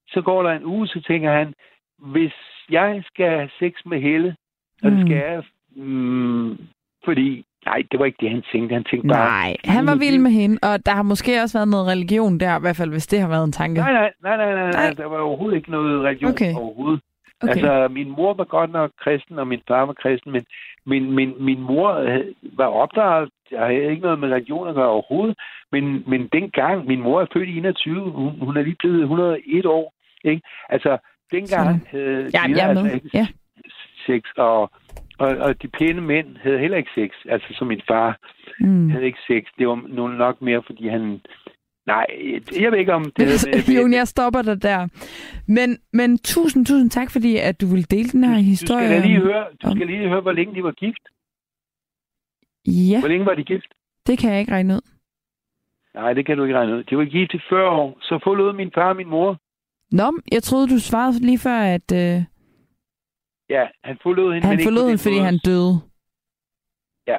[0.08, 1.54] så går der en uge, så tænker han,
[1.98, 2.32] hvis
[2.70, 4.36] jeg skal have sex med Helle,
[4.82, 5.00] det Mm.
[5.00, 5.42] skal jeg,
[5.76, 6.58] mm,
[7.04, 8.72] fordi, nej, det var ikke det, han tænkte.
[8.74, 11.68] Han tænkte bare, Nej, han var vild med hende, og der har måske også været
[11.68, 13.80] noget religion der, i hvert fald, hvis det har været en tanke.
[13.80, 14.90] nej, nej, nej, nej, nej, Nej.
[14.96, 16.54] der var overhovedet ikke noget religion Okay.
[16.54, 17.00] overhovedet.
[17.42, 17.52] Okay.
[17.52, 20.44] Altså, min mor var godt nok kristen, og min far var kristen, men
[20.86, 22.18] min, min, min mor
[22.56, 25.36] var opdraget, jeg havde ikke noget med religion at gøre overhovedet,
[25.72, 29.66] men, men dengang, min mor er født i 21, hun, hun er lige blevet 101
[29.66, 29.92] år,
[30.24, 30.42] ikke?
[30.68, 30.98] Altså,
[31.32, 32.90] dengang havde Ja, er med.
[32.90, 33.26] altså Ja.
[34.06, 34.70] sex, og,
[35.20, 38.18] og, og de pæne mænd havde heller ikke sex, altså som min far
[38.60, 38.90] Mm.
[38.90, 39.42] havde ikke sex.
[39.58, 41.20] Det var nu nok mere, fordi han...
[41.86, 42.06] Nej,
[42.60, 43.26] jeg ved ikke, om det
[43.66, 43.74] med...
[43.76, 44.88] Jon, jeg stopper dig der.
[45.48, 48.86] Men, men tusind, tusind tak, fordi at du ville dele den her Du historie.
[48.88, 51.04] skal da lige høre, du skal lige høre, hvor længe de var gift.
[52.66, 53.66] Ja, Hvor længe var de gift?
[54.06, 54.80] det kan jeg ikke regne ud.
[55.94, 56.84] Nej, det kan du ikke regne ud.
[56.84, 57.98] De var gift i 40 år.
[58.02, 59.36] Så forlod min far og min mor.
[59.92, 62.22] Nå, jeg troede, du svarede lige før, at øh,
[63.50, 64.46] Ja, han forlod hende.
[64.46, 65.24] han men forlod hende, fordi måde.
[65.24, 65.74] han døde.
[67.06, 67.16] Ja,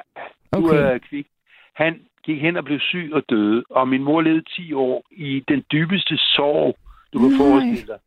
[0.54, 0.76] du Okay.
[0.76, 1.26] er kvik.
[1.74, 3.64] Han gik hen og blev syg og døde.
[3.70, 6.76] Og min mor levede 10 år i den dybeste sorg,
[7.12, 7.38] du kan Nej.
[7.38, 7.98] forestille dig.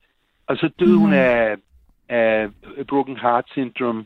[0.48, 1.20] Og så døde hun Nej.
[1.20, 1.58] af,
[2.10, 2.50] af
[2.88, 4.06] broken heart syndrome.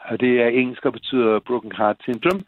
[0.00, 2.42] Og det er engelsk og betyder broken heart syndrome.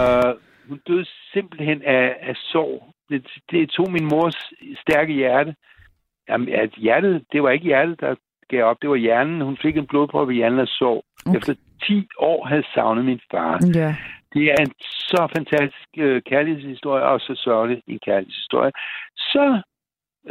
[0.00, 2.92] uh, hun døde simpelthen af, af sorg.
[3.08, 5.54] Det, det tog min mors stærke hjerte.
[6.28, 8.14] Jamen, at hjertet, det var ikke hjertet, der
[8.50, 8.76] gav op.
[8.82, 9.40] Det var hjernen.
[9.40, 11.04] Hun fik en blodprop i hjernen af sorg.
[11.26, 11.36] Okay.
[11.36, 13.60] Efter 10 år havde savnet min far.
[13.74, 13.94] Ja.
[14.34, 18.72] Det er en så fantastisk øh, kærlighedshistorie, og så sørgelig en kærlighedshistorie.
[19.16, 19.60] Så,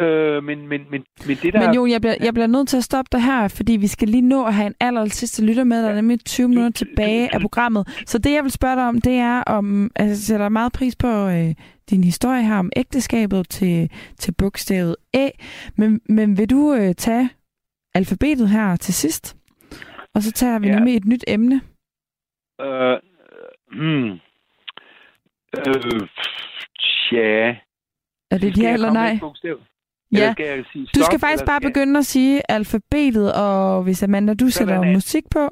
[0.04, 1.60] øh, men, men, men, men det der...
[1.66, 4.08] Men jo, jeg bliver, jeg bliver nødt til at stoppe dig her, fordi vi skal
[4.08, 7.36] lige nå at have en aller sidste lytter med, der er nemlig 20 minutter tilbage
[7.36, 8.04] af programmet.
[8.06, 10.96] Så det, jeg vil spørge dig om, det er, om altså, jeg sætter meget pris
[10.96, 11.56] på øh,
[11.90, 15.30] din historie her om ægteskabet til, til bogstavet A.
[15.76, 17.30] Men, men vil du øh, tage
[17.96, 19.36] alfabetet her til sidst?
[20.14, 20.76] Og så tager vi Ja.
[20.76, 21.62] nemlig et nyt emne.
[22.62, 22.98] Øh,
[23.72, 24.10] hmm.
[25.68, 26.08] Øh,
[27.10, 27.56] tja.
[28.32, 29.12] Er det ja eller nej?
[29.12, 29.60] Eller
[30.12, 30.32] Ja.
[30.32, 34.04] skal jeg sige Du stop, skal faktisk bare skal- begynde at sige alfabetet, og hvis
[34.04, 34.94] Amanda, du sætter Sådan er.
[34.94, 35.50] musik på,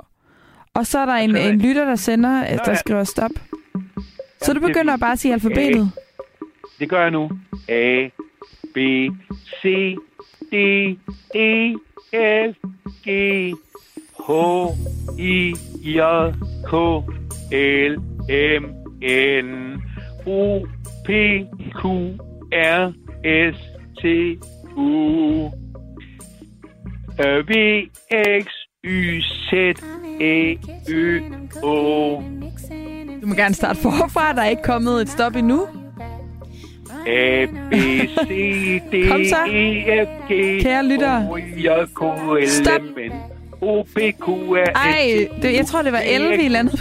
[0.74, 1.54] og så er der en, Sådan.
[1.54, 2.76] en lytter, der sender, øh, der Sådan.
[2.78, 3.32] skriver stop.
[4.41, 5.91] Så du det er begynder bare at sige alfabetet.
[6.80, 7.32] Det gør jeg nu.
[7.70, 8.10] A,
[8.74, 8.78] B,
[9.62, 9.96] C,
[10.52, 10.56] D,
[11.36, 11.76] E,
[12.12, 12.56] L,
[13.04, 13.54] G,
[14.28, 14.32] H,
[15.20, 15.99] I, J,
[16.70, 17.04] K,
[17.51, 17.93] L,
[18.30, 18.64] M,
[19.01, 19.82] N,
[20.28, 20.66] O,
[21.06, 21.10] P,
[21.80, 22.18] Q,
[22.51, 22.93] R,
[23.24, 23.58] S,
[23.99, 24.04] T,
[24.76, 25.51] U,
[27.20, 27.51] øh, V,
[28.41, 28.47] X,
[28.84, 29.54] Y, Z,
[30.22, 30.58] E,
[30.89, 31.20] Ø,
[31.64, 32.22] O,
[33.22, 35.82] Du må gerne starte forfra, der er ikke kommet et stop endnu.
[37.08, 37.74] A, B,
[38.28, 39.36] C, D, Kom så.
[39.47, 41.30] E, F, G, Kære lyttere.
[41.32, 42.01] O, J, K,
[42.43, 42.82] L, Stop.
[42.82, 43.12] M, N,
[43.62, 46.78] O, P, Q, R, S, Ej, det, jeg tror, det var 11, vi landede.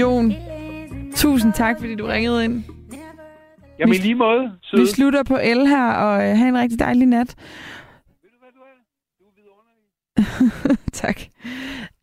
[0.00, 0.34] Jon,
[1.14, 2.64] tusind tak, fordi du ringede ind.
[3.78, 4.82] Jamen i lige måde, søde.
[4.82, 7.34] Vi slutter på L her, og øh, have en rigtig dejlig nat.
[11.02, 11.20] tak.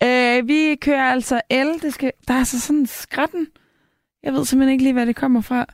[0.03, 1.81] Øh, vi kører altså L.
[1.81, 3.47] Det skal, der er altså sådan en skratten.
[4.23, 5.65] Jeg ved simpelthen ikke lige, hvad det kommer fra.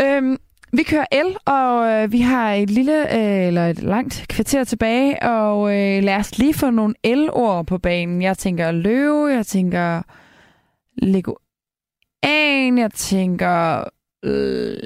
[0.00, 0.38] Øhm,
[0.74, 5.22] Vi kører el, og øh, vi har et lille øh, eller et langt kvarter tilbage,
[5.22, 8.22] og øh, lad os lige få nogle el-ord på banen.
[8.22, 10.02] Jeg tænker løve, jeg tænker
[10.96, 13.84] leguan, jeg tænker
[14.24, 14.76] øh,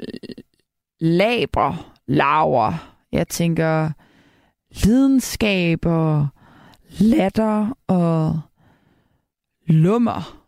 [0.99, 2.73] laber, laver,
[3.11, 3.89] jeg tænker
[4.71, 6.27] lidenskab og
[6.99, 8.39] latter og
[9.67, 10.46] lummer.